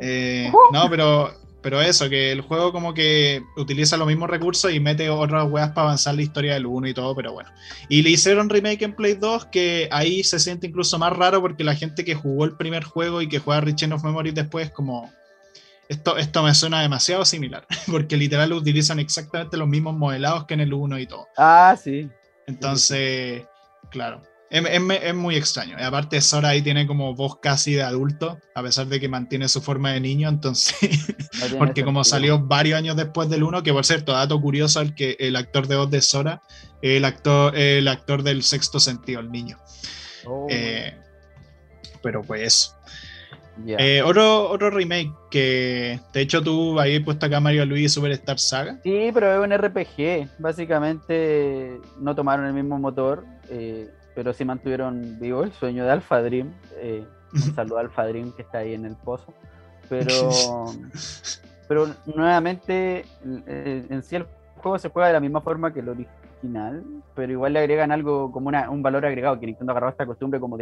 [0.00, 1.30] eh, no pero
[1.66, 5.70] pero eso, que el juego como que utiliza los mismos recursos y mete otras weas
[5.70, 7.50] para avanzar la historia del 1 y todo, pero bueno.
[7.88, 11.64] Y le hicieron remake en Play 2 que ahí se siente incluso más raro porque
[11.64, 15.12] la gente que jugó el primer juego y que juega Rich of Memory después como...
[15.88, 20.60] Esto, esto me suena demasiado similar, porque literal utilizan exactamente los mismos modelados que en
[20.60, 21.26] el 1 y todo.
[21.36, 22.08] Ah, sí.
[22.46, 23.44] Entonces,
[23.90, 24.22] claro.
[24.56, 25.76] Es, muy extraño.
[25.80, 29.60] Aparte, Sora ahí tiene como voz casi de adulto, a pesar de que mantiene su
[29.60, 30.28] forma de niño.
[30.28, 31.14] Entonces,
[31.58, 35.16] porque como salió varios años después del 1, que por cierto, dato curioso, el que
[35.18, 36.42] el actor de voz de Sora,
[36.82, 39.58] el actor, el actor del sexto sentido, el niño.
[40.26, 40.46] Oh.
[40.50, 40.96] Eh,
[42.02, 42.76] pero pues
[43.66, 48.78] eh, otro, otro remake que de hecho tú ahí puesto acá Mario Luigi Superstar Saga.
[48.82, 50.28] Sí, pero es un RPG.
[50.38, 53.24] Básicamente no tomaron el mismo motor.
[53.48, 56.50] Eh, pero sí mantuvieron vivo el sueño de Alpha Dream.
[56.78, 59.32] Eh, un saludo a Alpha Dream que está ahí en el pozo.
[59.90, 60.30] Pero,
[61.68, 63.04] pero nuevamente,
[63.46, 64.26] eh, en sí el
[64.56, 66.82] juego se juega de la misma forma que el original,
[67.14, 70.40] pero igual le agregan algo como una, un valor agregado que Nintendo agarró esta costumbre,
[70.40, 70.56] como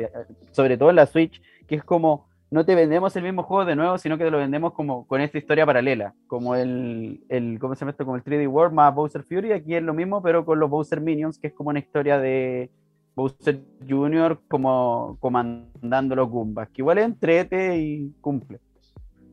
[0.51, 3.77] sobre todo en la Switch, que es como no te vendemos el mismo juego de
[3.77, 7.75] nuevo, sino que te lo vendemos como con esta historia paralela, como el, el ¿cómo
[7.75, 8.05] se llama esto?
[8.05, 11.01] Como el 3D World más Bowser Fury, aquí es lo mismo, pero con los Bowser
[11.01, 12.71] Minions, que es como una historia de,
[13.15, 14.41] Bowser Jr.
[14.49, 18.61] como comandando los Goombas, que igual entrete y cumple.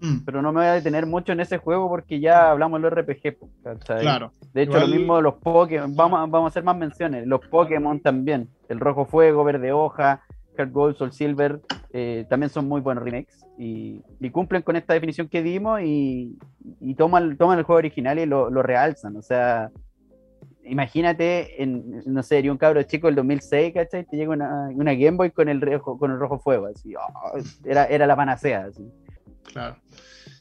[0.01, 0.25] Mm.
[0.25, 2.99] Pero no me voy a detener mucho en ese juego porque ya hablamos de los
[2.99, 3.37] RPG.
[3.85, 4.33] Claro.
[4.53, 7.27] De hecho, lo mismo de los Pokémon, vamos, vamos a hacer más menciones.
[7.27, 10.23] Los Pokémon también, el rojo fuego, verde hoja,
[10.57, 11.61] Heart Gold, Soul Silver,
[11.93, 16.37] eh, también son muy buenos remakes y, cumplen con esta definición que dimos y,
[16.97, 19.15] toman, toman el juego original y lo, lo realzan.
[19.17, 19.69] O sea,
[20.65, 24.05] imagínate, en, no sé, un cabro chico del 2006, ¿cachai?
[24.05, 27.37] Te llega una, una Game Boy con el rojo, con el rojo fuego, así, oh,
[27.65, 28.83] era, era la panacea, así.
[29.43, 29.77] Claro.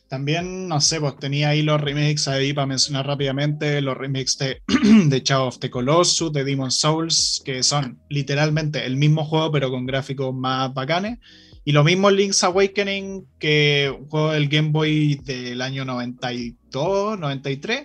[0.09, 4.61] También, no sé, pues tenía ahí los remakes ahí para mencionar rápidamente, los remakes de,
[5.06, 9.87] de of the Colossus, de Demon Souls, que son literalmente el mismo juego, pero con
[9.87, 11.20] gráficos más bacanes.
[11.64, 17.85] Y lo mismo Link's Awakening, que un juego del Game Boy del año 92, 93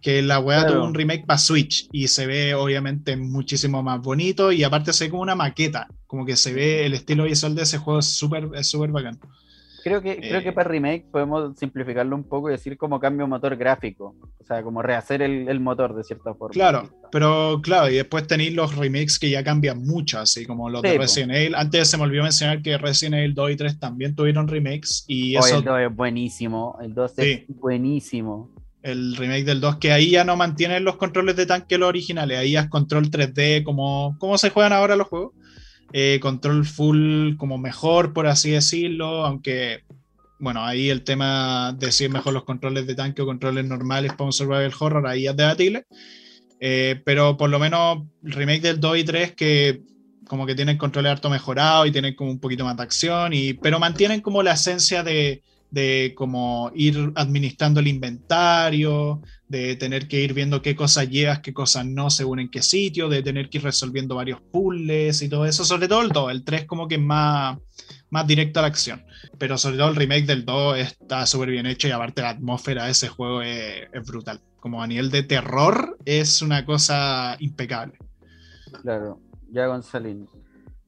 [0.00, 4.52] que la weá tuvo un remake para Switch y se ve obviamente muchísimo más bonito
[4.52, 7.62] y aparte se ve como una maqueta, como que se ve el estilo visual de
[7.62, 9.18] ese juego es súper es súper bacán.
[9.84, 13.26] Creo que, creo que eh, para remake podemos simplificarlo un poco y decir como cambio
[13.28, 16.52] motor gráfico, o sea, como rehacer el, motor de cierta forma.
[16.52, 20.82] Claro, pero claro, y después tenéis los remakes que ya cambian mucho, así como los
[20.82, 21.54] de Resident Evil.
[21.54, 25.36] Antes se me olvidó mencionar que Resident Evil 2 y 3 también tuvieron remakes y
[25.36, 25.58] eso...
[25.58, 28.50] el 2 es buenísimo, el 2 es buenísimo
[28.82, 32.38] el remake del 2, que ahí ya no mantienen los controles de tanque los originales,
[32.38, 35.32] ahí es control 3D, como, como se juegan ahora los juegos.
[35.92, 39.84] Eh, control full como mejor, por así decirlo, aunque,
[40.38, 44.12] bueno, ahí el tema de si es mejor los controles de tanque o controles normales
[44.12, 45.86] para un survival horror, ahí es debatible.
[46.60, 49.82] Eh, pero por lo menos el remake del 2 y 3 que
[50.26, 53.54] como que tienen controles harto mejorado y tienen como un poquito más de acción, y,
[53.54, 60.22] pero mantienen como la esencia de, de como ir administrando el inventario, de tener que
[60.22, 63.58] ir viendo qué cosas llevas, qué cosas no, según en qué sitio, de tener que
[63.58, 66.96] ir resolviendo varios puzzles y todo eso, sobre todo el 2, el 3 como que
[66.96, 67.58] es más,
[68.10, 69.04] más directo a la acción,
[69.38, 72.84] pero sobre todo el remake del 2 está súper bien hecho y aparte la atmósfera
[72.84, 77.98] de ese juego es, brutal, como a nivel de terror es una cosa impecable.
[78.82, 80.28] Claro, ya Gonzalín.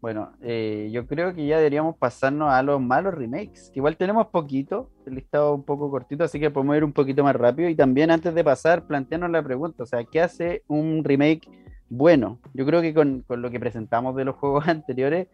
[0.00, 4.28] Bueno, eh, yo creo que ya deberíamos pasarnos a los malos remakes, que igual tenemos
[4.28, 7.68] poquito, el listado un poco cortito, así que podemos ir un poquito más rápido.
[7.68, 11.48] Y también antes de pasar, plantearnos la pregunta, o sea, ¿qué hace un remake
[11.90, 12.38] bueno?
[12.54, 15.28] Yo creo que con, con lo que presentamos de los juegos anteriores,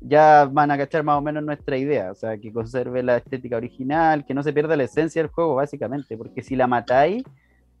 [0.00, 3.56] ya van a cachar más o menos nuestra idea, o sea, que conserve la estética
[3.56, 7.24] original, que no se pierda la esencia del juego, básicamente, porque si la matáis,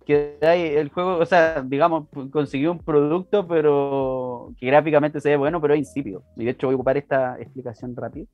[0.04, 5.60] que el juego, o sea, digamos, consiguió un producto, pero que gráficamente se ve bueno,
[5.60, 6.22] pero es insípido.
[6.36, 8.26] Y de hecho voy a ocupar esta explicación rápida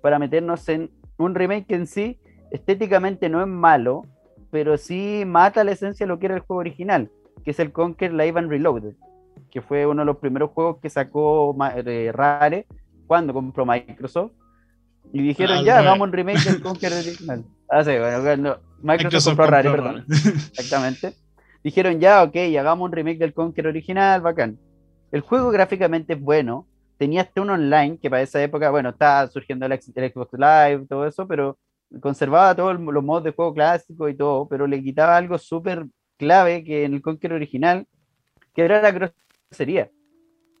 [0.00, 2.18] para meternos en un remake que en sí
[2.50, 4.06] estéticamente no es malo,
[4.50, 7.10] pero sí mata la esencia de lo que era el juego original,
[7.44, 8.94] que es el Conquer Live and Reloaded,
[9.50, 12.66] que fue uno de los primeros juegos que sacó Rare
[13.06, 14.32] cuando compró Microsoft.
[15.12, 17.44] Y dijeron, ya, hagamos un remake del Conquer original.
[17.68, 20.04] Ah, sí, bueno, Microsoft, compró Rare, perdón.
[20.08, 21.14] Exactamente.
[21.62, 24.58] Dijeron, ya, ok, hagamos un remake del Conquer original, bacán.
[25.10, 26.66] El juego gráficamente es bueno.
[26.96, 31.06] Tenía hasta un online que para esa época, bueno, estaba surgiendo el, Xbox Live, todo
[31.06, 31.58] eso, pero
[32.00, 36.64] conservaba todos los modos de juego clásico y todo, pero le quitaba algo súper clave
[36.64, 37.86] que en el Conquer original,
[38.54, 39.90] que era la grosería.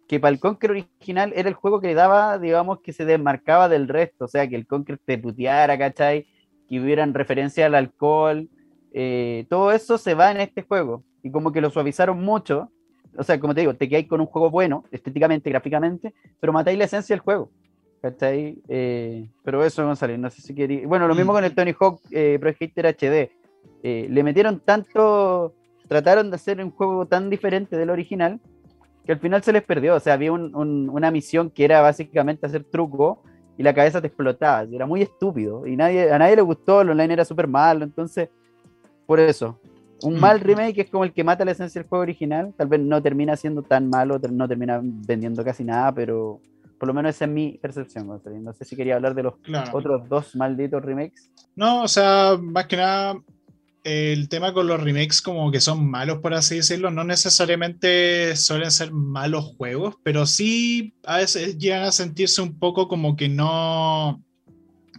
[0.06, 3.68] Que para el Conquer original era el juego que le daba, digamos, que se desmarcaba
[3.68, 6.26] del resto, o sea, que el Conquer te puteara, ¿cachai?
[6.68, 8.48] Que hubieran referencia al alcohol,
[8.92, 12.70] eh, todo eso se va en este juego y como que lo suavizaron mucho.
[13.16, 16.78] O sea, como te digo, te quedáis con un juego bueno, estéticamente, gráficamente, pero matáis
[16.78, 17.50] la esencia del juego.
[18.00, 18.58] ¿Cachai?
[18.68, 20.86] Eh, pero eso, González, no sé si quería.
[20.86, 23.30] Bueno, lo mismo con el Tony Hawk eh, Pro Skater HD.
[23.82, 25.54] Eh, le metieron tanto.
[25.88, 28.40] Trataron de hacer un juego tan diferente del original
[29.06, 29.94] que al final se les perdió.
[29.94, 33.22] O sea, había una misión que era básicamente hacer truco
[33.58, 34.62] y la cabeza te explotaba.
[34.62, 36.80] Era muy estúpido y nadie, a nadie le gustó.
[36.80, 37.84] El online era súper malo.
[37.84, 38.28] Entonces,
[39.04, 39.58] por eso.
[40.02, 40.20] Un mm.
[40.20, 42.54] mal remake es como el que mata la esencia del juego original.
[42.56, 46.40] Tal vez no termina siendo tan malo, no termina vendiendo casi nada, pero
[46.78, 48.06] por lo menos esa es mi percepción.
[48.06, 49.34] No sé si quería hablar de los
[49.72, 51.32] otros dos malditos remakes.
[51.56, 53.16] No, o sea, más que nada,
[53.88, 58.70] el tema con los remakes como que son malos, por así decirlo, no necesariamente suelen
[58.70, 64.22] ser malos juegos, pero sí a veces llegan a sentirse un poco como que no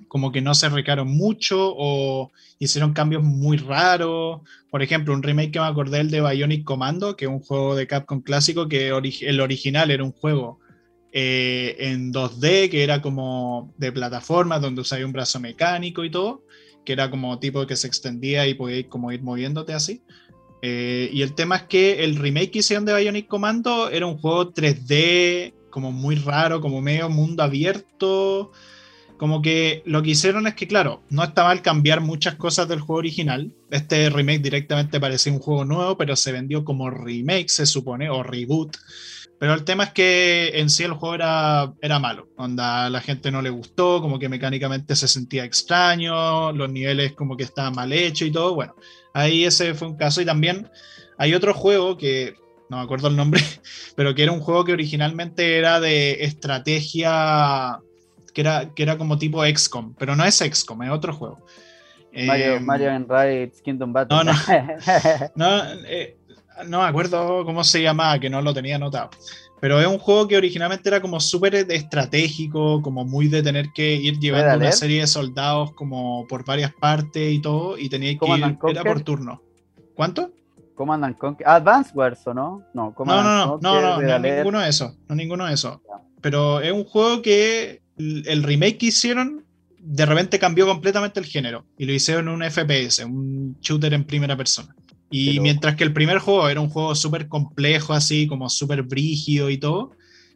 [0.08, 4.42] como que no se recaron mucho o hicieron cambios muy raros.
[4.72, 7.76] Por ejemplo, un remake que me acordé el de Bionic Commando, que es un juego
[7.76, 10.60] de Capcom clásico, que el original era un juego
[11.12, 16.44] eh, en 2D, que era como de plataforma, donde usaba un brazo mecánico y todo,
[16.90, 20.02] que era como tipo que se extendía y podías como ir moviéndote así.
[20.64, 24.18] Eh, y el tema es que el remake que hicieron de Bionic Commando era un
[24.18, 28.52] juego 3D, como muy raro, como medio mundo abierto,
[29.20, 32.80] como que lo que hicieron es que, claro, no está mal cambiar muchas cosas del
[32.80, 33.52] juego original.
[33.70, 38.24] Este remake directamente parecía un juego nuevo, pero se vendió como remake, se supone, o
[38.24, 38.78] reboot.
[39.38, 42.30] Pero el tema es que en sí el juego era, era malo.
[42.38, 47.36] Onda, la gente no le gustó, como que mecánicamente se sentía extraño, los niveles como
[47.36, 48.56] que estaban mal hechos y todo.
[48.56, 48.74] Bueno,
[49.14, 50.22] ahí ese fue un caso.
[50.22, 50.70] Y también
[51.18, 52.36] hay otro juego que
[52.70, 53.42] no me acuerdo el nombre,
[53.98, 57.82] pero que era un juego que originalmente era de estrategia
[58.32, 61.46] que era, que era como tipo XCOM, pero no es XCOM, es otro juego.
[62.12, 64.18] Mario, eh, Mario and Kingdom Battle.
[64.18, 64.34] No, no.
[65.36, 66.18] no, eh,
[66.68, 69.10] no me acuerdo cómo se llamaba, que no lo tenía anotado.
[69.62, 73.94] Pero es un juego que originalmente era como súper estratégico, como muy de tener que
[73.94, 78.26] ir llevando una serie de soldados como por varias partes y todo, y tenía que
[78.26, 79.42] ir, era por turno.
[79.96, 80.32] ¿Cuánto?
[80.76, 81.46] Command Conquer.
[81.46, 82.64] Advance Wars, ¿o no?
[82.74, 85.80] No, no, no, no, no, no, ninguno de esos, no ninguno de esos.
[86.22, 89.44] Pero es un juego que el remake que hicieron
[89.80, 94.04] de repente cambió completamente el género y lo hicieron en un FPS, un shooter en
[94.04, 94.76] primera persona.
[95.12, 99.50] Y mientras que el primer juego era un juego súper complejo, así como súper brígido
[99.50, 99.92] y todo,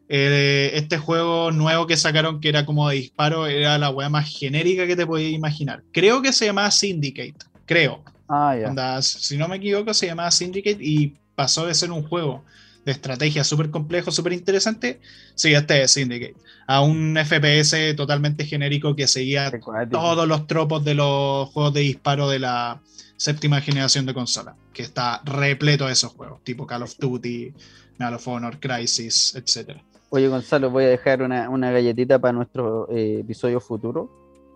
[0.09, 4.27] eh, este juego nuevo que sacaron, que era como de disparo, era la weá más
[4.35, 5.83] genérica que te podías imaginar.
[5.91, 7.35] Creo que se llamaba Syndicate,
[7.65, 8.03] creo.
[8.27, 9.01] Ah, ya.
[9.01, 12.43] si no me equivoco, se llamaba Syndicate y pasó de ser un juego
[12.85, 14.99] de estrategia súper complejo, súper interesante,
[15.35, 16.35] sí, este es Syndicate.
[16.67, 19.51] A un FPS totalmente genérico que seguía
[19.89, 22.81] todos los tropos de los juegos de disparo de la
[23.15, 27.53] séptima generación de consola, que está repleto de esos juegos, tipo Call of Duty,
[27.97, 29.77] Medal of Honor, Crisis, etc.
[30.09, 34.09] Oye, Gonzalo, voy a dejar una, galletita para nuestro eh, episodio futuro,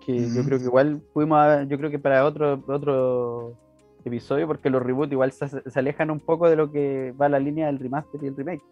[0.06, 3.58] que yo creo que igual fuimos yo creo que para otro, otro
[4.08, 7.68] episodio, porque los reboots igual se, alejan un poco de lo que va la línea
[7.68, 8.64] del remaster y el remake.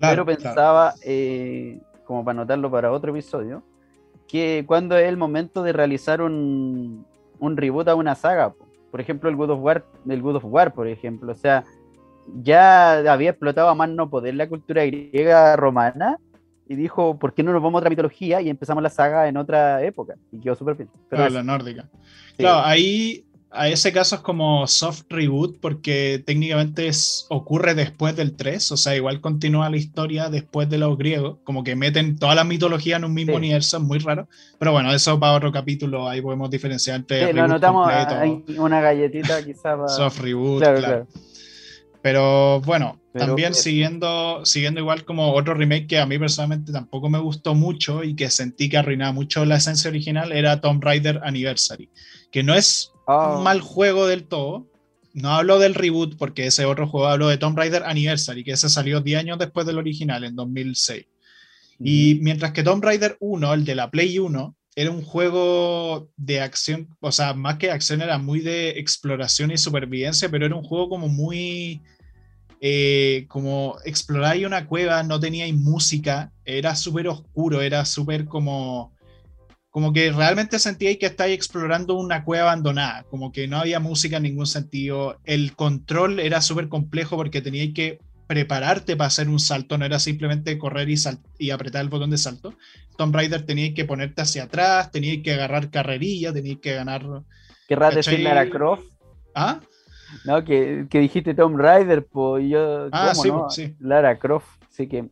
[0.00, 3.62] Pero pensaba, eh, como para anotarlo para otro episodio,
[4.26, 7.06] que cuando es el momento de realizar un,
[7.38, 8.54] un reboot a una saga,
[8.90, 11.64] por ejemplo el God of War, el God of War, por ejemplo, o sea,
[12.42, 16.18] ya había explotado a más no poder la cultura griega romana,
[16.72, 18.40] y dijo, ¿por qué no nos vamos a otra mitología?
[18.40, 20.14] Y empezamos la saga en otra época.
[20.30, 20.88] Y quedó súper bien.
[21.10, 21.86] Pero la nórdica.
[22.38, 28.34] Claro, ahí a ese caso es como soft reboot porque técnicamente es, ocurre después del
[28.34, 32.34] 3, o sea, igual continúa la historia después de los griegos, como que meten toda
[32.34, 34.28] la mitología en un mismo universo, es muy raro,
[34.58, 37.26] pero bueno, eso para otro capítulo, ahí podemos diferenciar entre...
[37.26, 37.90] Sí, lo notamos
[38.56, 41.06] una galletita quizás Soft reboot, claro.
[42.02, 47.18] Pero bueno, también siguiendo, siguiendo igual como otro remake que a mí personalmente tampoco me
[47.18, 51.88] gustó mucho y que sentí que arruinaba mucho la esencia original era Tomb Raider Anniversary,
[52.32, 53.40] que no es un ah.
[53.42, 54.68] mal juego del todo.
[55.14, 58.68] No hablo del reboot porque ese otro juego hablo de Tomb Raider Anniversary, que ese
[58.68, 61.06] salió 10 años después del original, en 2006.
[61.78, 66.40] Y mientras que Tomb Raider 1, el de la Play 1, era un juego de
[66.40, 70.64] acción, o sea, más que acción era muy de exploración y supervivencia, pero era un
[70.64, 71.82] juego como muy...
[72.64, 78.92] Eh, como exploráis una cueva, no teníais música, era súper oscuro, era súper como
[79.72, 84.18] como que realmente sentíais que estáis explorando una cueva abandonada, como que no había música
[84.18, 89.40] en ningún sentido, el control era súper complejo porque teníais que prepararte para hacer un
[89.40, 90.96] salto, no era simplemente correr y,
[91.38, 92.52] y apretar el botón de salto.
[92.98, 97.02] Tomb Raider teníais que ponerte hacia atrás, teníais que agarrar carrerilla, teníais que ganar...
[97.66, 98.84] ¿Querrás decir Lara Croft?
[99.34, 99.60] ¿Ah?
[100.26, 102.90] No, que, que dijiste Tomb Raider, pues yo...
[102.92, 103.48] Ah, sí, no?
[103.48, 103.74] sí.
[103.80, 104.61] Lara Croft.
[104.72, 105.04] Sí, que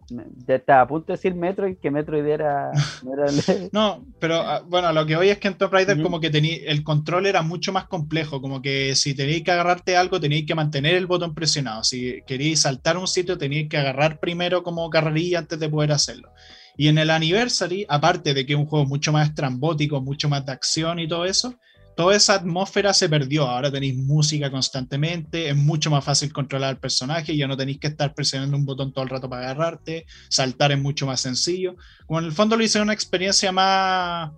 [0.46, 2.72] ya estaba a punto de decir Metroid, que Metroid era...
[3.72, 6.56] No, pero ah, bueno, lo que hoy es que en Tomb Raider como que tenía,
[6.64, 10.54] el control era mucho más complejo, como que si teníais que agarrarte algo teníais que
[10.54, 15.40] mantener el botón presionado, si queríais saltar un sitio teníais que agarrar primero como carrerilla
[15.40, 16.32] antes de poder hacerlo.
[16.78, 20.46] Y en el Anniversary, aparte de que es un juego mucho más estrambótico, mucho más
[20.46, 21.54] de acción y todo eso,
[22.00, 23.46] toda esa atmósfera se perdió.
[23.46, 27.88] Ahora tenéis música constantemente, es mucho más fácil controlar al personaje, ya no tenéis que
[27.88, 31.76] estar presionando un botón todo el rato para agarrarte, saltar es mucho más sencillo.
[32.06, 34.30] Como en el fondo lo hice una experiencia más,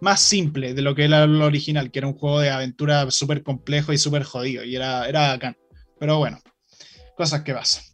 [0.00, 3.42] más simple de lo que era lo original, que era un juego de aventura súper
[3.42, 5.54] complejo y súper jodido, y era, era bacán.
[6.00, 6.40] Pero bueno,
[7.14, 7.84] cosas que pasan.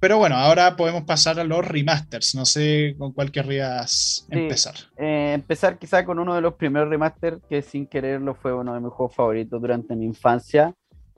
[0.00, 2.34] Pero bueno, ahora podemos pasar a los remasters.
[2.34, 4.74] No sé con cuál querrías empezar.
[4.96, 8.80] Eh, empezar quizá con uno de los primeros remasters que sin quererlo fue uno de
[8.80, 10.74] mis juegos favoritos durante mi infancia.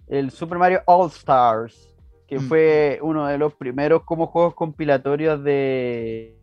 [0.08, 1.94] El Super Mario All Stars,
[2.26, 2.48] que mm.
[2.48, 6.36] fue uno de los primeros como juegos compilatorios de...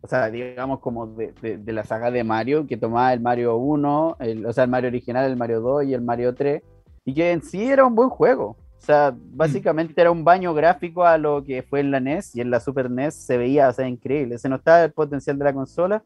[0.00, 4.16] o sea, digamos como de, de, la saga de Mario, que tomaba el Mario 1,
[4.18, 6.62] el, o sea, el Mario original, el Mario 2 y el Mario 3,
[7.04, 8.56] y que en sí era un buen juego.
[8.80, 12.40] O sea, básicamente era un baño gráfico a lo que fue en la NES y
[12.40, 14.38] en la Super NES se veía, o sea, increíble.
[14.38, 16.02] Se notaba el potencial de la consola.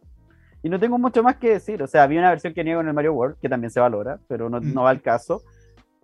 [0.60, 1.82] Y no tengo mucho más que decir.
[1.84, 4.18] O sea, había una versión que niego en el Mario World, que también se valora,
[4.26, 5.42] pero no, no va al caso.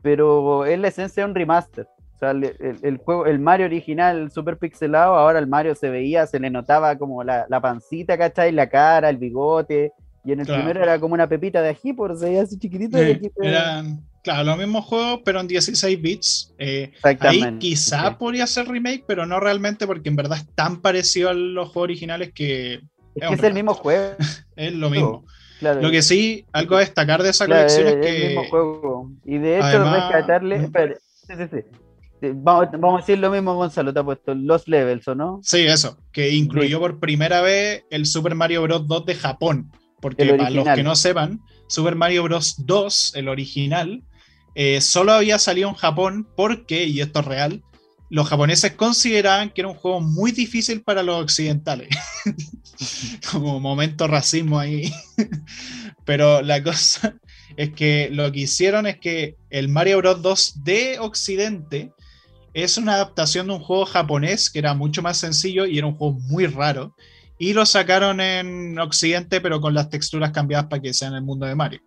[0.01, 1.89] Pero es la esencia de un remaster.
[2.15, 6.39] O sea, el, juego, el Mario original, super pixelado, ahora el Mario se veía, se
[6.39, 8.53] le notaba como la, la pancita, ¿cachai?
[8.53, 9.93] La cara, el bigote.
[10.25, 12.97] Y en el primero era como una pepita de ají, por se veía así chiquitito.
[12.99, 16.55] eran, claro, los mismos juegos, pero en 16 bits.
[16.59, 21.31] Eh, ahí quizá podría ser remake, pero no realmente, porque en verdad es tan parecido
[21.31, 22.75] a los juegos originales que.
[23.15, 24.15] Es, que es el mismo juego.
[24.57, 25.25] es lo mismo.
[25.61, 28.17] lo que sí, algo a destacar de esa colección es, que.
[28.17, 29.11] el mismo juego.
[29.25, 30.61] Y de hecho, además, rescatarle.
[31.27, 31.65] sí, sí, sí.
[32.23, 35.41] Vamos, vamos, a decir lo mismo, Gonzalo, te ha puesto los levels, ¿o no?
[35.43, 38.87] Sí, eso, que incluyó por primera vez el Super Mario Bros.
[38.87, 39.73] 2 de Japón.
[40.01, 42.67] Porque para los que no sepan, Super Mario Bros.
[42.67, 44.03] 2, el original,
[44.55, 47.63] eh, solo había salido en Japón porque, y esto es real,
[48.11, 51.89] los japoneses consideraban que era un juego muy difícil para los occidentales.
[53.31, 54.93] Como momento racismo ahí.
[56.05, 57.15] Pero la cosa
[57.57, 60.23] es que lo que hicieron es que el Mario Bros.
[60.23, 61.93] 2 de Occidente
[62.53, 65.95] es una adaptación de un juego japonés que era mucho más sencillo y era un
[65.95, 66.97] juego muy raro
[67.39, 71.23] y lo sacaron en Occidente, pero con las texturas cambiadas para que sea en el
[71.23, 71.81] mundo de Mario,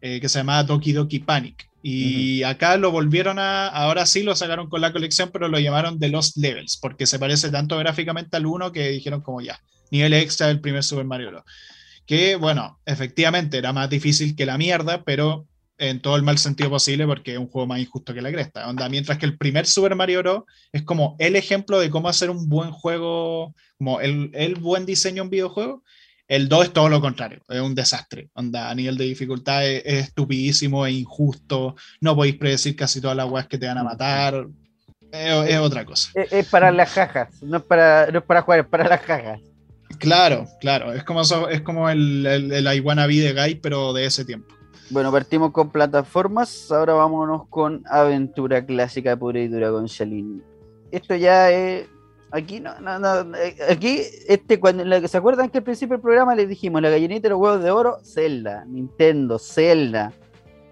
[0.00, 1.67] eh, que se llamaba Doki Doki Panic.
[1.82, 5.98] Y acá lo volvieron a, ahora sí lo sacaron con la colección, pero lo llamaron
[5.98, 9.60] The Lost Levels, porque se parece tanto gráficamente al 1 que dijeron como ya,
[9.90, 11.44] nivel extra del primer Super Mario Bros.
[12.04, 15.46] Que bueno, efectivamente era más difícil que la mierda, pero
[15.78, 18.68] en todo el mal sentido posible porque es un juego más injusto que la cresta.
[18.68, 20.42] Onda, mientras que el primer Super Mario Bros.
[20.72, 25.22] es como el ejemplo de cómo hacer un buen juego, como el, el buen diseño
[25.22, 25.84] en videojuego,
[26.28, 28.28] el 2 es todo lo contrario, es un desastre.
[28.34, 33.28] Onda, a nivel de dificultad es, estupidísimo, e injusto, no podéis predecir casi todas las
[33.28, 34.46] weas que te van a matar.
[35.10, 36.10] Es, otra cosa.
[36.14, 39.40] Es, para las jajas, no es para, no es para jugar, es para las jajas.
[39.98, 43.94] Claro, claro, es como, es como el, el, el I Wanna Be the Guy, pero
[43.94, 44.54] de ese tiempo.
[44.90, 50.42] Bueno, partimos con plataformas, ahora vámonos con aventura clásica pura y dura con Shalini.
[50.90, 51.86] Esto ya es
[52.30, 56.34] Aquí no, no, no, eh, aquí, este, cuando, ¿se acuerdan que al principio del programa
[56.34, 57.98] les dijimos la gallinita y los huevos de oro?
[58.04, 60.12] Zelda, Nintendo, Zelda.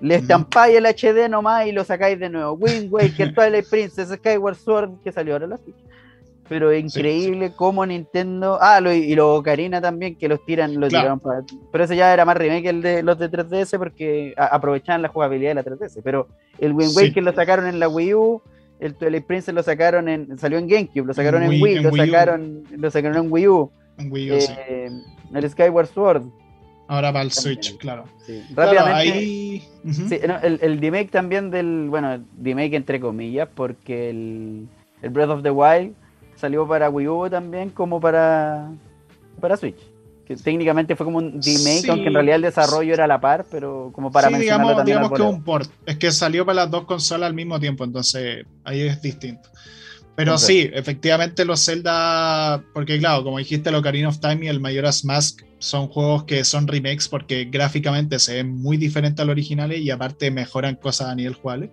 [0.01, 2.53] Le estampáis el HD nomás y lo sacáis de nuevo.
[2.53, 5.59] Wind Waker, Twilight Princess, Skyward Sword, que salió ahora la
[6.47, 8.59] Pero es increíble cómo Nintendo.
[8.61, 11.43] Ah, y los Ocarina también, que los tiran, los tiraron para.
[11.73, 15.53] Pero ese ya era más remake el de los de 3DS porque aprovechaban la jugabilidad
[15.53, 16.03] de la 3DS.
[16.05, 16.29] Pero
[16.59, 18.43] el Wind Waker lo sacaron en la Wii U
[18.81, 20.39] el Twilight Princess lo sacaron en.
[20.39, 23.71] salió en GameCube, lo sacaron en, Wii, lo, sacaron, lo sacaron en Wii U.
[23.99, 24.53] En Wii U, sí.
[24.69, 24.91] Eh,
[25.35, 26.25] el Skyward Sword.
[26.89, 28.05] Ahora para el Switch, claro.
[28.55, 29.63] Rápidamente.
[30.45, 31.89] el, el, remake también del.
[31.89, 34.69] Bueno, remake entre comillas, porque el,
[35.03, 35.95] el Breath of the Wild
[36.37, 38.71] salió para Wii U también como para,
[39.41, 39.96] para Switch
[40.27, 43.47] que técnicamente fue como un remake, aunque en realidad el desarrollo era a la par,
[43.51, 45.71] pero como para sí, digamos, digamos que un port.
[45.87, 49.49] Es que salió para las dos consolas al mismo tiempo, entonces ahí es distinto.
[50.17, 54.61] Pero sí, efectivamente los Zelda, porque claro, como dijiste, el Ocarina of Time y el
[54.61, 59.73] Majora's Mask son juegos que son remakes porque gráficamente se ven muy diferentes al original
[59.75, 61.71] y aparte mejoran cosas a nivel jugable.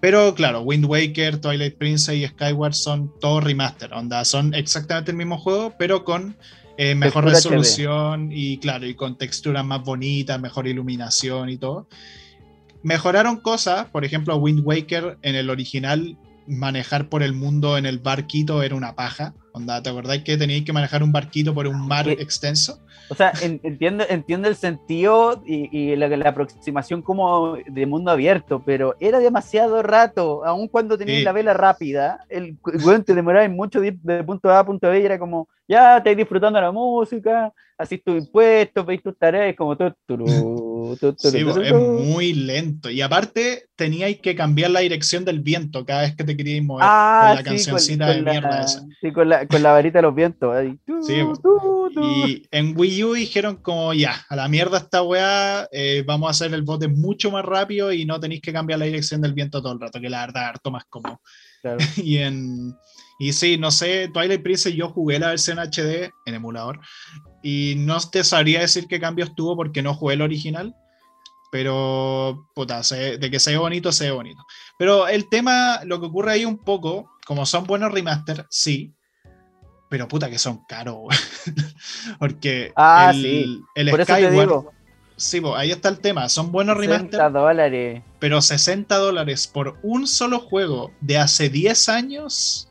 [0.00, 5.16] Pero claro, Wind Waker, Twilight Princess y Skyward son todos remaster, onda, son exactamente el
[5.16, 6.36] mismo juego, pero con
[6.76, 11.88] eh, mejor resolución y claro, y con texturas más bonitas, mejor iluminación y todo.
[12.82, 17.98] Mejoraron cosas, por ejemplo, Wind Waker en el original manejar por el mundo en el
[17.98, 19.34] barquito era una paja.
[19.56, 22.80] Onda, ¿te acordáis que teníais que manejar un barquito por un mar extenso?
[23.08, 29.20] O sea, entiendo, entiendo el sentido y, la, aproximación como de mundo abierto, pero era
[29.20, 34.24] demasiado rato, aun cuando tenías la vela rápida, el weón te demoraba mucho de, de,
[34.24, 38.16] punto A a punto B y era como, ya, estáis disfrutando la música, así tu
[38.16, 39.94] impuesto, veis tus tareas, como todo.
[41.18, 42.90] Sí, es muy lento.
[42.90, 46.84] Y aparte, teníais que cambiar la dirección del viento cada vez que te queríais mover.
[46.86, 48.86] Ah, con la cancioncita de mierda esa.
[49.00, 50.54] Sí, con la, con la varita de los vientos.
[50.54, 50.78] Ahí.
[51.04, 51.22] Sí,
[52.02, 56.30] y en Wii U dijeron como, ya, a la mierda esta weá, eh, vamos a
[56.30, 59.60] hacer el bote mucho más rápido y no tenéis que cambiar la dirección del viento
[59.62, 61.20] todo el rato, que la verdad, harto más cómodo.
[61.60, 61.78] Claro.
[61.96, 62.74] y en
[63.18, 66.80] y sí, no sé, Twilight Princess yo jugué la versión HD en emulador
[67.44, 70.74] y no te sabría decir qué cambios tuvo porque no jugué el original,
[71.52, 74.42] pero puta, de que se ve bonito, se ve bonito.
[74.78, 78.94] Pero el tema, lo que ocurre ahí un poco, como son buenos remaster, sí,
[79.90, 81.14] pero puta que son caros,
[82.18, 83.62] porque ah, el, sí.
[83.74, 84.64] el Por Skyward...
[85.16, 86.28] Sí, ahí está el tema.
[86.28, 87.20] Son buenos remaster.
[87.20, 88.02] 60 dólares.
[88.18, 92.68] Pero 60 dólares por un solo juego de hace 10 años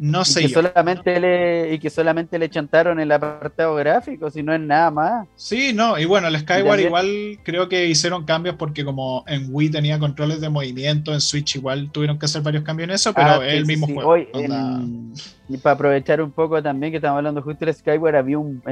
[0.00, 0.44] no sé.
[0.44, 4.60] Y que, solamente le, y que solamente le chantaron el apartado gráfico, si no es
[4.60, 5.28] nada más.
[5.36, 9.70] Sí, no, y bueno, el Skyward igual creo que hicieron cambios porque como en Wii
[9.70, 13.28] tenía controles de movimiento, en Switch igual tuvieron que hacer varios cambios en eso, pero
[13.28, 14.16] ah, es el mismo juego.
[14.16, 18.62] y para aprovechar un poco también que estamos hablando justo del Skyward, había un,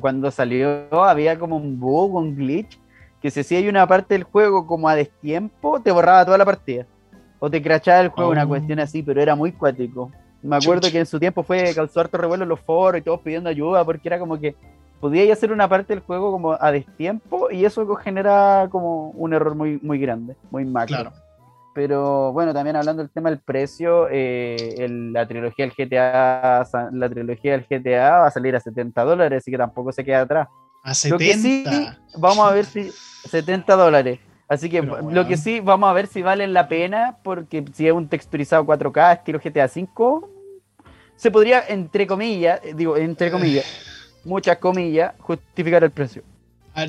[0.00, 2.78] cuando salió había como un bug, un glitch,
[3.20, 6.86] que si hay una parte del juego como a destiempo, te borraba toda la partida.
[7.40, 8.48] O te crachaba el juego, una oh.
[8.48, 10.12] cuestión así, pero era muy cuático.
[10.42, 13.20] Me acuerdo que en su tiempo fue causó harto revuelo en los foros y todos
[13.20, 14.56] pidiendo ayuda porque era como que
[15.00, 19.54] podía hacer una parte del juego como a destiempo y eso genera como un error
[19.54, 20.96] muy, muy grande, muy macro.
[20.96, 21.12] Claro.
[21.74, 27.52] Pero bueno, también hablando del tema del precio, eh, la trilogía del GTA, la trilogía
[27.52, 30.48] del GTA va a salir a 70 dólares, así que tampoco se queda atrás.
[30.84, 31.98] A 70.
[32.18, 34.20] vamos a ver si 70 dólares.
[34.48, 37.92] Así que lo que sí, vamos a ver si vale la pena, porque si es
[37.94, 40.26] un texturizado 4K estilo GTA V,
[41.16, 43.64] se podría, entre comillas, eh, digo, entre comillas,
[44.24, 46.22] muchas comillas, justificar el precio.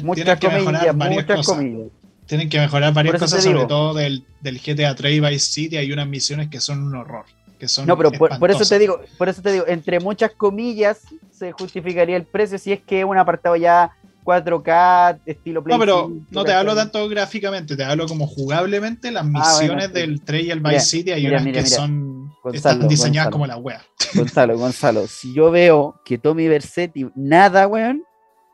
[0.04, 1.88] muchas comillas, muchas comillas.
[2.26, 5.78] Tienen que mejorar varias cosas, sobre todo del, del, GTA 3 y Vice City.
[5.78, 7.26] Hay unas misiones que son un horror.
[7.60, 11.02] Que son no, pero por, eso te digo, por eso te digo, entre muchas comillas
[11.32, 13.92] se justificaría el precio si es que es un apartado ya
[14.24, 19.12] 4K, estilo Play No, pero no te hablo tanto gráficamente, te hablo como jugablemente.
[19.12, 23.32] Las ah, misiones del 3 y el Vice City hay unas que son están diseñadas
[23.32, 23.82] como la wea.
[24.16, 28.04] Gonzalo, Gonzalo, si yo veo que Tommy Versetti nada, weón,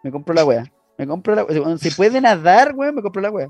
[0.03, 0.71] me compro la wea.
[0.97, 1.77] Me compro la wea.
[1.77, 3.47] Si puede nadar, weón, me compro la wea.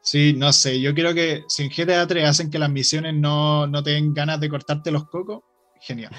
[0.00, 3.68] Sí, no sé, yo creo que si en GTA 3 hacen que las misiones no,
[3.68, 5.42] no te den ganas de cortarte los cocos,
[5.80, 6.12] genial.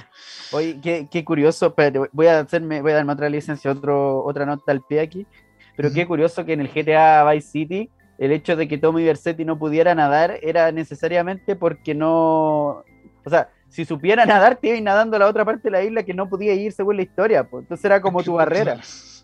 [0.52, 4.46] Oye, qué, qué curioso, pero voy a hacerme, voy a darme otra licencia, otro, otra
[4.46, 5.28] nota al pie aquí.
[5.76, 9.44] Pero qué curioso que en el GTA Vice City el hecho de que Tommy Versetti
[9.44, 12.84] no pudiera nadar era necesariamente porque no.
[13.26, 16.04] O sea, si supiera nadar, te iba nadando a la otra parte de la isla
[16.04, 17.44] que no podía ir según la historia.
[17.44, 17.64] Pues.
[17.64, 18.80] Entonces era como tu barrera.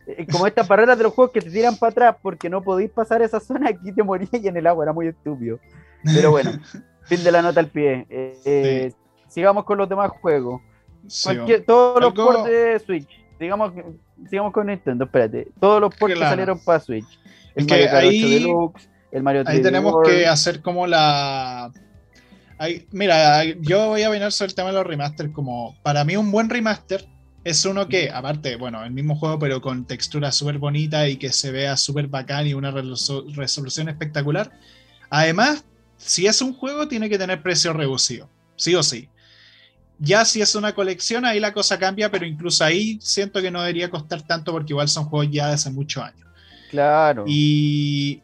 [0.07, 2.89] Eh, como estas barreras de los juegos que te tiran para atrás porque no podéis
[2.89, 4.85] pasar esa zona, aquí te morías y en el agua.
[4.85, 5.59] Era muy estúpido.
[6.03, 6.51] Pero bueno,
[7.03, 8.07] fin de la nota al pie.
[8.09, 8.91] Eh, eh,
[9.27, 10.61] sigamos con los demás juegos.
[11.65, 13.73] todos los ports de Switch, digamos,
[14.17, 17.19] digamos con Nintendo, espérate, todos los ports salieron para Switch.
[17.55, 21.71] El es Mario que ahí, Deluxe, el Mario 3 Ahí tenemos que hacer como la...
[22.91, 26.31] mira, yo voy a venir sobre el tema de los remaster como, para mí un
[26.31, 27.05] buen remaster
[27.43, 31.31] es uno que, aparte, bueno, el mismo juego, pero con textura súper bonita y que
[31.31, 34.51] se vea súper bacán y una resolución espectacular.
[35.09, 35.63] Además,
[35.97, 39.09] si es un juego, tiene que tener precio reducido, sí o sí.
[39.99, 43.61] Ya si es una colección, ahí la cosa cambia, pero incluso ahí siento que no
[43.61, 46.25] debería costar tanto porque igual son juegos ya de hace muchos años.
[46.71, 47.25] Claro.
[47.27, 48.21] Y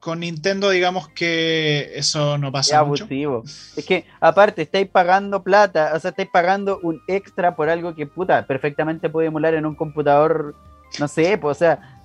[0.00, 3.44] con Nintendo, digamos que eso no pasa es abusivo.
[3.76, 8.06] Es que, aparte, estáis pagando plata, o sea, estáis pagando un extra por algo que,
[8.06, 10.54] puta, perfectamente puede emular en un computador,
[10.98, 11.99] no sé, pues, o sea,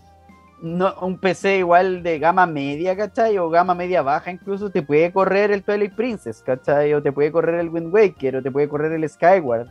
[0.62, 3.38] no, un PC igual de gama media, ¿cachai?
[3.38, 6.94] O gama media baja incluso, te puede correr el Twilight Princess, ¿cachai?
[6.94, 9.68] O te puede correr el Wind Waker, o te puede correr el Skyward.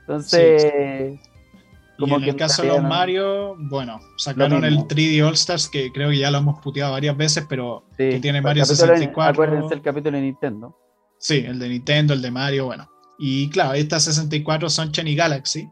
[0.00, 1.18] Entonces...
[1.98, 6.10] Como en el caso de los Mario, bueno, sacaron el 3D All Stars, que creo
[6.10, 9.32] que ya lo hemos puteado varias veces, pero que tiene Mario 64.
[9.32, 10.76] acuérdense el capítulo de Nintendo.
[11.18, 12.86] Sí, el de Nintendo, el de Mario, bueno.
[13.18, 15.70] Y claro, estas 64 son Chen Galaxy.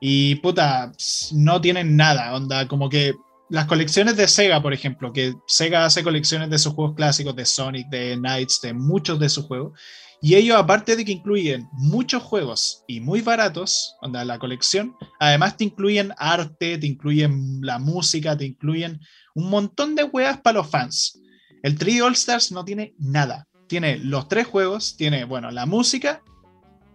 [0.00, 0.90] Y puta,
[1.34, 3.14] no tienen nada, onda, como que
[3.50, 7.44] las colecciones de Sega, por ejemplo, que Sega hace colecciones de sus juegos clásicos, de
[7.44, 9.78] Sonic, de Knights, de muchos de sus juegos,
[10.22, 15.56] y ellos, aparte de que incluyen muchos juegos y muy baratos, onda, la colección, además
[15.56, 19.00] te incluyen arte, te incluyen la música, te incluyen
[19.34, 21.18] un montón de weas para los fans.
[21.62, 23.48] El 3 All Stars no tiene nada.
[23.66, 26.22] Tiene los tres juegos, tiene, bueno, la música,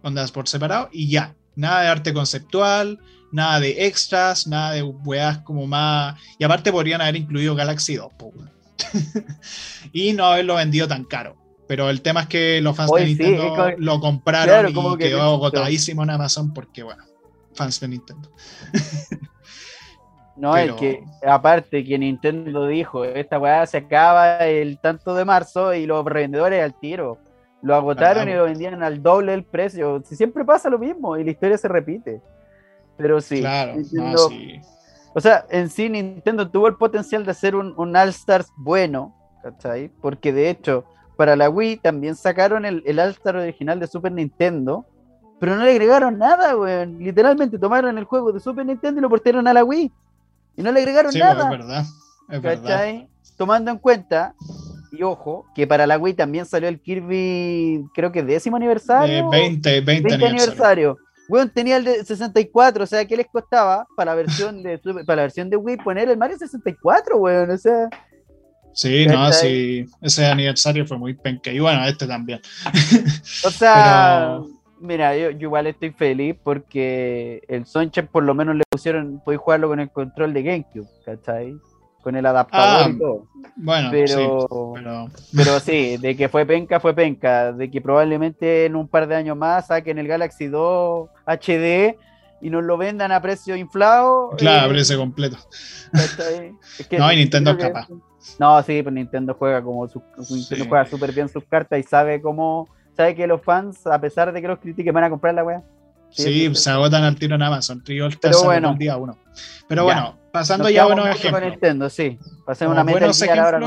[0.02, 1.34] ondas por separado, y ya.
[1.56, 3.00] Nada de arte conceptual,
[3.32, 6.20] nada de extras, nada de weas como más.
[6.38, 8.10] Y aparte podrían haber incluido Galaxy 2,
[9.92, 11.36] y no haberlo vendido tan caro.
[11.68, 16.10] Pero el tema es que los fans de Nintendo lo compraron y quedó agotadísimo en
[16.10, 17.04] Amazon porque, bueno,
[17.54, 18.30] fans de Nintendo.
[20.36, 25.74] no, es que aparte que Nintendo dijo, esta weá se acaba el tanto de marzo
[25.74, 27.18] y los revendedores al tiro.
[27.62, 30.00] Lo agotaron y lo vendían al doble del precio.
[30.04, 32.20] Si siempre pasa lo mismo y la historia se repite.
[32.96, 33.40] Pero sí.
[33.40, 33.74] Claro,
[35.14, 39.14] O sea, en sí Nintendo tuvo el potencial de hacer un, un All Stars bueno,
[39.42, 39.90] ¿cachai?
[40.00, 40.84] Porque de hecho
[41.16, 44.86] para la Wii también sacaron el, el All-Star original de Super Nintendo,
[45.40, 46.98] pero no le agregaron nada, weón.
[46.98, 49.90] Literalmente tomaron el juego de Super Nintendo y lo portaron a la Wii.
[50.56, 51.44] Y no le agregaron sí, nada.
[51.44, 51.84] Es verdad.
[52.30, 53.08] Es verdad.
[53.36, 54.34] Tomando en cuenta,
[54.92, 59.28] y ojo, que para la Wii también salió el Kirby, creo que décimo aniversario.
[59.30, 60.96] 20, 20, aniversario.
[61.28, 65.16] Weón, tenía el de 64, o sea, ¿qué les costaba para la versión de para
[65.16, 67.50] la versión de Wii poner el Mario 64, weón?
[67.50, 67.88] O sea,
[68.76, 71.50] Sí, no, sí, ese aniversario fue muy penque.
[71.50, 72.42] Y bueno, este también.
[73.42, 74.38] O sea,
[74.80, 79.68] mira, yo, igual estoy feliz porque el Sunshine por lo menos le pusieron, podéis jugarlo
[79.68, 81.56] con el control de GameCube, ¿cachai?
[82.06, 83.26] Con el adaptador y ah, todo.
[83.56, 84.14] Bueno, pero, sí,
[84.74, 85.10] pero...
[85.34, 87.52] pero sí, de que fue penca, fue penca.
[87.52, 91.96] De que probablemente en un par de años más saquen el Galaxy 2 HD
[92.40, 94.30] y nos lo vendan a precio inflado.
[94.38, 95.36] Claro, a eh, precio completo.
[96.96, 97.88] no, y Nintendo es capaz.
[98.38, 100.00] No, sí, pues Nintendo juega como su,
[100.30, 104.32] Nintendo juega súper bien sus cartas y sabe cómo, sabe que los fans, a pesar
[104.32, 105.64] de que los critiquen, van a comprar la weá.
[106.10, 109.18] Sí, se agotan al tiro en Amazon, Pero bueno, el día uno.
[109.66, 111.40] Pero bueno, pasando ya a buenos ejemplos.
[111.40, 112.18] Con Nintendo, sí.
[112.44, 113.60] Pasemos una meta ahora.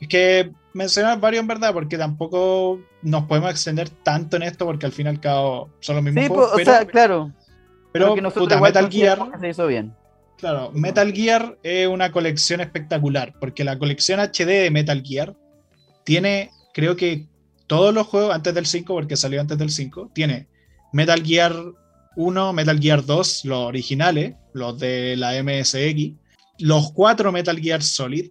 [0.00, 4.86] Es que mencionar varios en verdad, porque tampoco nos podemos extender tanto en esto, porque
[4.86, 6.50] al fin y al cabo son los mismos sí, juegos.
[6.52, 7.32] Pues, o sea, claro.
[7.92, 9.18] Pero, puta, Metal Gear.
[9.40, 9.94] Se hizo bien.
[10.38, 15.36] Claro, Metal Gear es una colección espectacular, porque la colección HD de Metal Gear
[16.04, 17.26] tiene, creo que
[17.66, 20.48] todos los juegos antes del 5, porque salió antes del 5, tiene
[20.92, 21.54] Metal Gear
[22.16, 26.18] 1, Metal Gear 2, los originales, los de la MSX,
[26.58, 28.30] los cuatro Metal Gear Solid,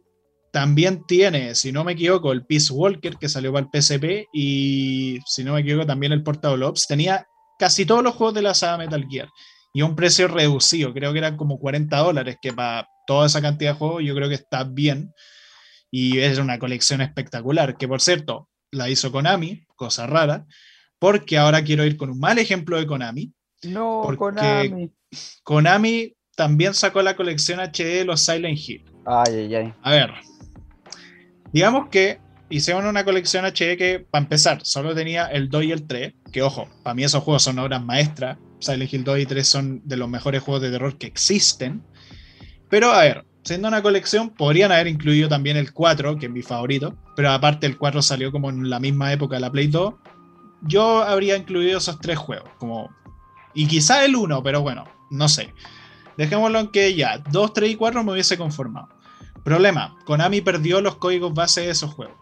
[0.52, 5.20] también tiene, si no me equivoco, el Peace Walker que salió para el PSP y,
[5.26, 6.88] si no me equivoco, también el Portable Ops.
[6.88, 7.26] Tenía
[7.58, 9.30] casi todos los juegos de la saga Metal Gear
[9.74, 13.72] y un precio reducido, creo que eran como 40 dólares, que para toda esa cantidad
[13.72, 15.14] de juegos yo creo que está bien.
[15.90, 20.46] Y es una colección espectacular, que por cierto, la hizo Konami, cosa rara,
[21.00, 23.34] porque ahora quiero ir con un mal ejemplo de Konami.
[23.64, 24.92] No, Konami.
[25.44, 28.86] Konami también sacó la colección HD de los Silent Hill.
[29.06, 29.74] Ay, ay, ay.
[29.82, 30.12] A ver,
[31.52, 35.88] digamos que hicieron una colección HD que, para empezar, solo tenía el 2 y el
[35.88, 39.48] 3, que ojo, para mí esos juegos son obras maestras, Silent Hill 2 y 3
[39.48, 41.84] son de los mejores juegos de terror que existen.
[42.70, 46.42] Pero a ver, siendo una colección, podrían haber incluido también el 4, que es mi
[46.42, 49.94] favorito, pero aparte el 4 salió como en la misma época de la Play 2.
[50.64, 52.90] Yo habría incluido esos tres juegos, como
[53.54, 55.54] Y quizá el 1, pero bueno, no sé.
[56.18, 58.90] Dejémoslo en que ya, 2, 3 y 4 me hubiese conformado.
[59.44, 62.16] Problema, Konami perdió los códigos base de esos juegos.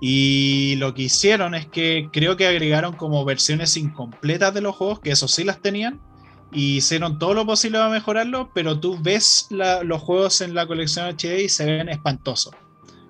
[0.00, 5.00] Y lo que hicieron es que creo que agregaron como versiones incompletas de los juegos,
[5.00, 6.00] que eso sí las tenían,
[6.52, 11.06] y hicieron todo lo posible para mejorarlo, pero tú ves los juegos en la colección
[11.06, 12.54] HD y se ven espantosos.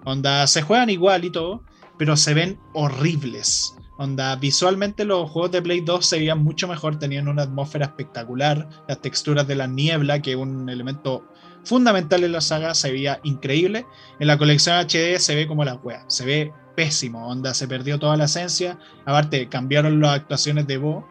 [0.04, 1.62] Onda, se juegan igual y todo,
[1.98, 3.74] pero se ven horribles.
[3.99, 8.68] Onda, visualmente los juegos de Play 2 se veían mucho mejor, tenían una atmósfera espectacular,
[8.86, 11.24] las texturas de la niebla, que es un elemento
[11.64, 13.86] fundamental en la saga, se veía increíble.
[14.20, 17.99] En la colección HD se ve como la wea, se ve pésimo, onda, se perdió
[17.99, 18.78] toda la esencia.
[19.05, 21.05] Aparte, cambiaron las actuaciones de voz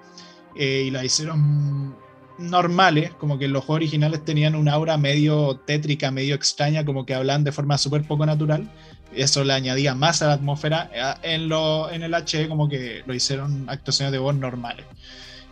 [0.55, 1.93] eh, y la hicieron
[2.37, 7.15] normales, como que los juegos originales tenían una aura medio tétrica, medio extraña, como que
[7.15, 8.71] hablan de forma súper poco natural.
[9.13, 10.89] Eso le añadía más a la atmósfera.
[10.93, 14.85] Eh, en, lo, en el HD como que lo hicieron actuaciones de voz normales.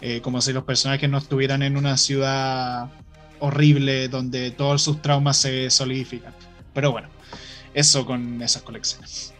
[0.02, 2.90] Eh, como si los personajes no estuvieran en una ciudad
[3.40, 6.34] horrible donde todos sus traumas se solidifican.
[6.74, 7.10] Pero bueno,
[7.74, 9.34] eso con esas colecciones.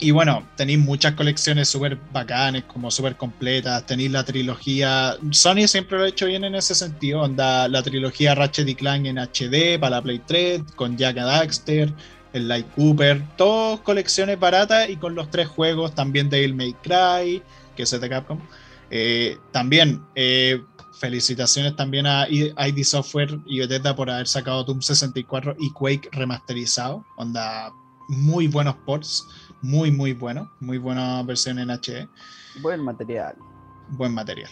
[0.00, 3.84] Y bueno, tenéis muchas colecciones súper bacanes, como súper completas.
[3.84, 5.16] Tenéis la trilogía.
[5.32, 7.22] Sony siempre lo ha hecho bien en ese sentido.
[7.22, 11.92] Onda la trilogía Ratchet y Clank en HD para la Play 3, con Jack Daxter,
[12.32, 13.22] el Light Cooper.
[13.36, 15.94] Todas colecciones baratas y con los tres juegos.
[15.94, 17.42] También Devil May Cry,
[17.76, 18.38] que es de Capcom.
[18.90, 20.62] Eh, también, eh,
[20.98, 27.04] felicitaciones también a ID Software y Bethesda por haber sacado Doom 64 y Quake remasterizado.
[27.16, 27.72] Onda,
[28.08, 29.26] muy buenos ports
[29.60, 30.50] muy, muy bueno.
[30.60, 32.08] Muy buena versión en HD.
[32.62, 33.36] Buen material.
[33.90, 34.50] Buen material.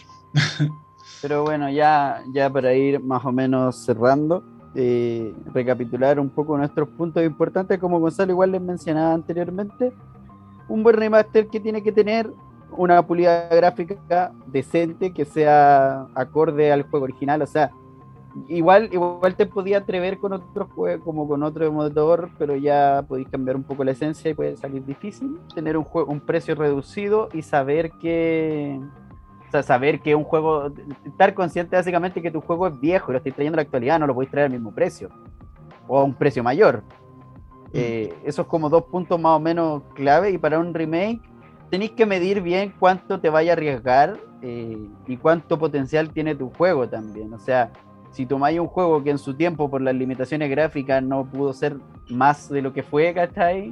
[1.21, 4.43] Pero bueno, ya, ya para ir más o menos cerrando,
[4.79, 9.91] eh, recapitular un poco nuestros puntos importantes, como Gonzalo igual les mencionaba anteriormente,
[10.69, 12.29] un buen remaster que tiene que tener
[12.71, 17.71] una pulida gráfica decente que sea acorde al juego original, o sea,
[18.47, 23.29] igual, igual te podía atrever con otro juego, como con otro motor, pero ya podéis
[23.29, 25.39] cambiar un poco la esencia y puede salir difícil.
[25.55, 28.79] Tener un juego, un precio reducido y saber que.
[29.47, 30.71] O sea, saber que un juego.
[31.05, 33.99] Estar consciente básicamente que tu juego es viejo y lo estoy trayendo a la actualidad,
[33.99, 35.09] no lo podéis traer al mismo precio.
[35.87, 36.83] O a un precio mayor.
[37.67, 37.69] Mm.
[37.73, 40.31] Eh, eso es como dos puntos más o menos clave.
[40.31, 41.21] Y para un remake,
[41.69, 44.77] tenéis que medir bien cuánto te vaya a arriesgar eh,
[45.07, 47.33] y cuánto potencial tiene tu juego también.
[47.33, 47.71] O sea,
[48.11, 51.77] si tomáis un juego que en su tiempo, por las limitaciones gráficas, no pudo ser
[52.09, 53.69] más de lo que fue, ¿cachai?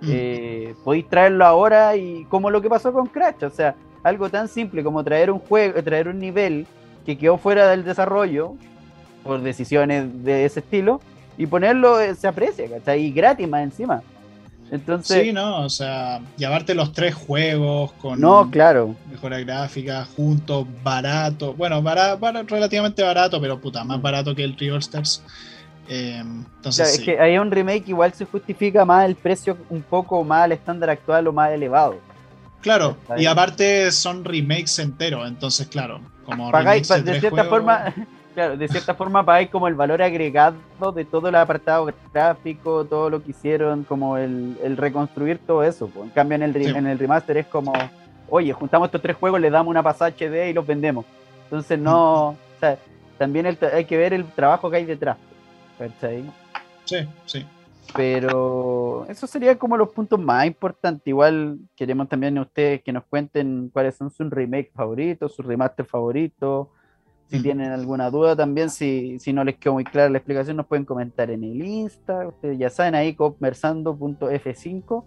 [0.00, 0.10] Mm.
[0.10, 3.74] Eh, podéis traerlo ahora y como lo que pasó con Crash, o sea,
[4.08, 6.66] algo tan simple como traer un juego, traer un nivel
[7.06, 8.54] que quedó fuera del desarrollo
[9.22, 11.00] por decisiones de ese estilo
[11.36, 13.04] y ponerlo eh, se aprecia, ¿cachai?
[13.04, 14.02] Y gratis más encima.
[14.70, 18.94] Entonces, sí, no, o sea, llevarte los tres juegos con no, claro.
[19.10, 24.80] mejora gráfica juntos, barato, bueno, barato, relativamente barato, pero puta, más barato que el River
[24.80, 25.22] Stars.
[25.88, 30.22] Eh, entonces, es que hay un remake igual se justifica más el precio un poco
[30.22, 31.96] más al estándar actual o más elevado.
[32.60, 37.94] Claro, y aparte son remakes enteros, entonces claro, como Pagáis, de, cierta forma
[38.38, 43.10] Claro, de cierta forma pagáis como el valor agregado de todo el apartado gráfico, todo
[43.10, 45.90] lo que hicieron, como el, reconstruir todo eso.
[46.00, 47.72] En cambio, en el, en el remaster es como,
[48.28, 51.04] oye, juntamos estos tres juegos, le damos una pasada HD y los vendemos.
[51.44, 52.28] Entonces, no.
[52.28, 52.78] O sea,
[53.18, 55.16] también hay que ver el trabajo que hay detrás.
[56.84, 57.44] Sí, sí.
[57.94, 61.06] Pero eso sería como los puntos más importantes.
[61.06, 66.68] Igual queremos también ustedes que nos cuenten cuáles son sus remakes favoritos, sus remaster favoritos
[67.28, 70.66] si tienen alguna duda también, si, si no les quedó muy clara la explicación, nos
[70.66, 72.26] pueden comentar en el Insta.
[72.26, 75.04] Ustedes ya saben, ahí conversando.f5.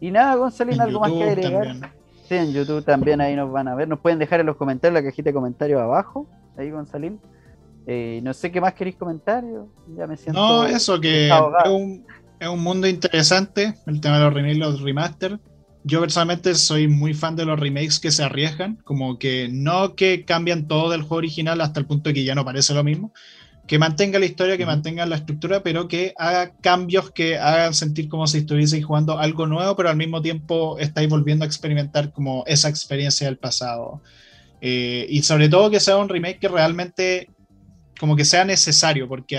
[0.00, 1.76] Y nada, Gonzalo, ¿algo más que agregar?
[2.24, 3.86] Sí, en YouTube también ahí nos van a ver.
[3.86, 6.26] Nos pueden dejar en los comentarios, la cajita de comentarios abajo.
[6.56, 7.20] Ahí, Gonzalín.
[7.86, 9.44] Eh, no sé qué más queréis comentar.
[9.96, 10.40] Ya me siento.
[10.40, 12.06] No, eso que es un,
[12.40, 13.74] es un, mundo interesante.
[13.86, 15.38] El tema de los remakes, los remaster
[15.84, 20.24] yo personalmente soy muy fan de los remakes que se arriesgan, como que no que
[20.24, 23.12] cambian todo del juego original hasta el punto de que ya no parece lo mismo,
[23.66, 28.08] que mantenga la historia, que mantenga la estructura, pero que haga cambios que hagan sentir
[28.08, 32.44] como si estuvieseis jugando algo nuevo, pero al mismo tiempo estáis volviendo a experimentar como
[32.46, 34.00] esa experiencia del pasado.
[34.62, 37.28] Eh, y sobre todo que sea un remake que realmente
[38.04, 39.38] como que sea necesario, porque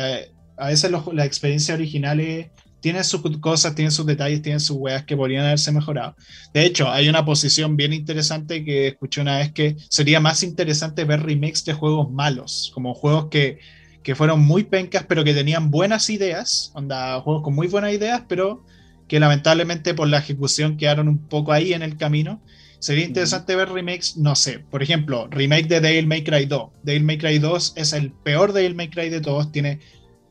[0.57, 2.47] a, veces las experiencias originales
[2.79, 6.15] tiene sus cosas, tiene sus detalles, tiene sus weas que podrían haberse mejorado.
[6.51, 11.03] De hecho, hay una posición bien interesante que escuché una vez que sería más interesante
[11.03, 13.59] ver remakes de juegos malos, como juegos que,
[14.01, 18.23] que fueron muy pencas, pero que tenían buenas ideas, onda, juegos con muy buenas ideas,
[18.27, 18.65] pero
[19.07, 22.41] que lamentablemente por la ejecución quedaron un poco ahí en el camino
[22.79, 26.69] Sería interesante ver remakes, no sé, por ejemplo, remake de Devil May Cry 2.
[26.83, 29.79] Devil May Cry 2 es el peor Devil May Cry de todos, tiene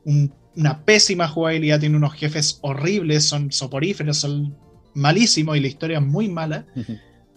[0.05, 4.55] una pésima jugabilidad, tiene unos jefes horribles, son soporíferos, son
[4.93, 6.65] malísimos y la historia es muy mala,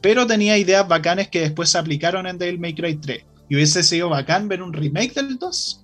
[0.00, 3.24] pero tenía ideas bacanes que después se aplicaron en Devil May Cry 3.
[3.48, 5.82] Y hubiese sido bacán ver un remake del 2,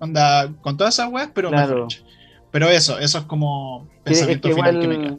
[0.61, 1.89] con todas esas weas, pero claro.
[2.53, 5.19] Pero eso, eso es como pensamiento final que me queda.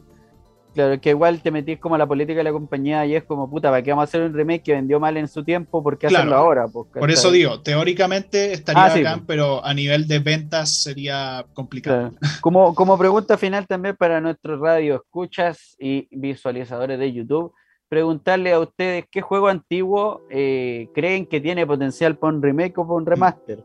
[0.76, 3.48] Claro, que igual te metís como a la política de la compañía y es como,
[3.48, 5.82] puta, ¿para qué vamos a hacer un remake que vendió mal en su tiempo?
[5.82, 6.66] ¿Por qué hacerlo ahora?
[6.68, 12.10] Por eso digo, teóricamente estaría ah, bacán, pero a nivel de ventas sería complicado.
[12.42, 17.54] Como, como pregunta final también para nuestros radio escuchas y visualizadores de YouTube,
[17.88, 22.86] preguntarle a ustedes qué juego antiguo eh, creen que tiene potencial para un remake o
[22.86, 23.64] para un remaster.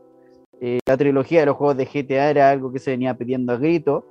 [0.62, 3.58] Eh, la trilogía de los juegos de GTA era algo que se venía pidiendo a
[3.58, 4.06] grito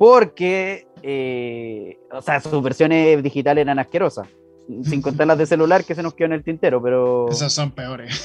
[0.00, 4.26] porque, eh, o sea, sus versiones digitales eran asquerosas,
[4.82, 7.28] sin contar las de celular que se nos quedó en el tintero, pero...
[7.28, 8.18] Esas son peores.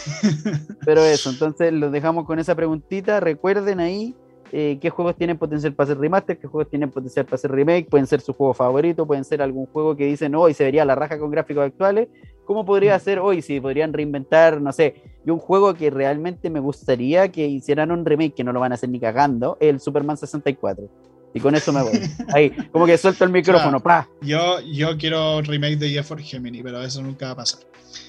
[0.86, 4.16] pero eso, entonces los dejamos con esa preguntita, recuerden ahí
[4.54, 7.90] eh, qué juegos tienen potencial para ser remaster, qué juegos tienen potencial para ser remake,
[7.90, 10.96] pueden ser su juego favorito, pueden ser algún juego que dicen hoy se vería la
[10.96, 12.08] raja con gráficos actuales,
[12.46, 13.02] ¿cómo podría mm.
[13.02, 14.96] ser hoy si podrían reinventar, no sé,
[15.26, 18.72] y un juego que realmente me gustaría que hicieran un remake, que no lo van
[18.72, 20.90] a hacer ni cagando, el Superman 64
[21.36, 22.00] y con eso me voy.
[22.34, 23.84] Ahí, como que suelto el micrófono,
[24.22, 27.60] Yo, yo quiero remake de Jeff Gemini, pero eso nunca va a pasar.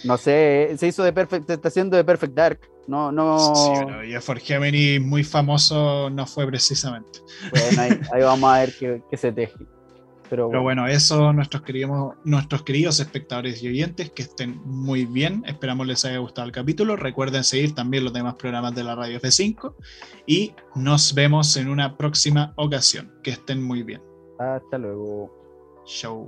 [0.05, 2.61] No sé, se hizo de Perfect, está haciendo de Perfect Dark.
[2.87, 3.53] No, no.
[3.57, 7.19] Sí, pero Jeff Gemini muy famoso no fue precisamente.
[7.51, 9.57] Bueno, ahí, vamos a ver qué, qué se teje.
[10.29, 10.87] Pero bueno.
[10.87, 15.43] eso, nuestros queridos, nuestros queridos espectadores y oyentes, que estén muy bien.
[15.47, 16.97] Esperamos les haya gustado el capítulo.
[16.97, 19.75] Recuerden seguir también los demás programas de la Radio F5
[20.27, 23.13] y nos vemos en una próxima ocasión.
[23.23, 24.03] Que estén muy bien.
[24.39, 25.31] Hasta luego.
[25.87, 26.27] Show.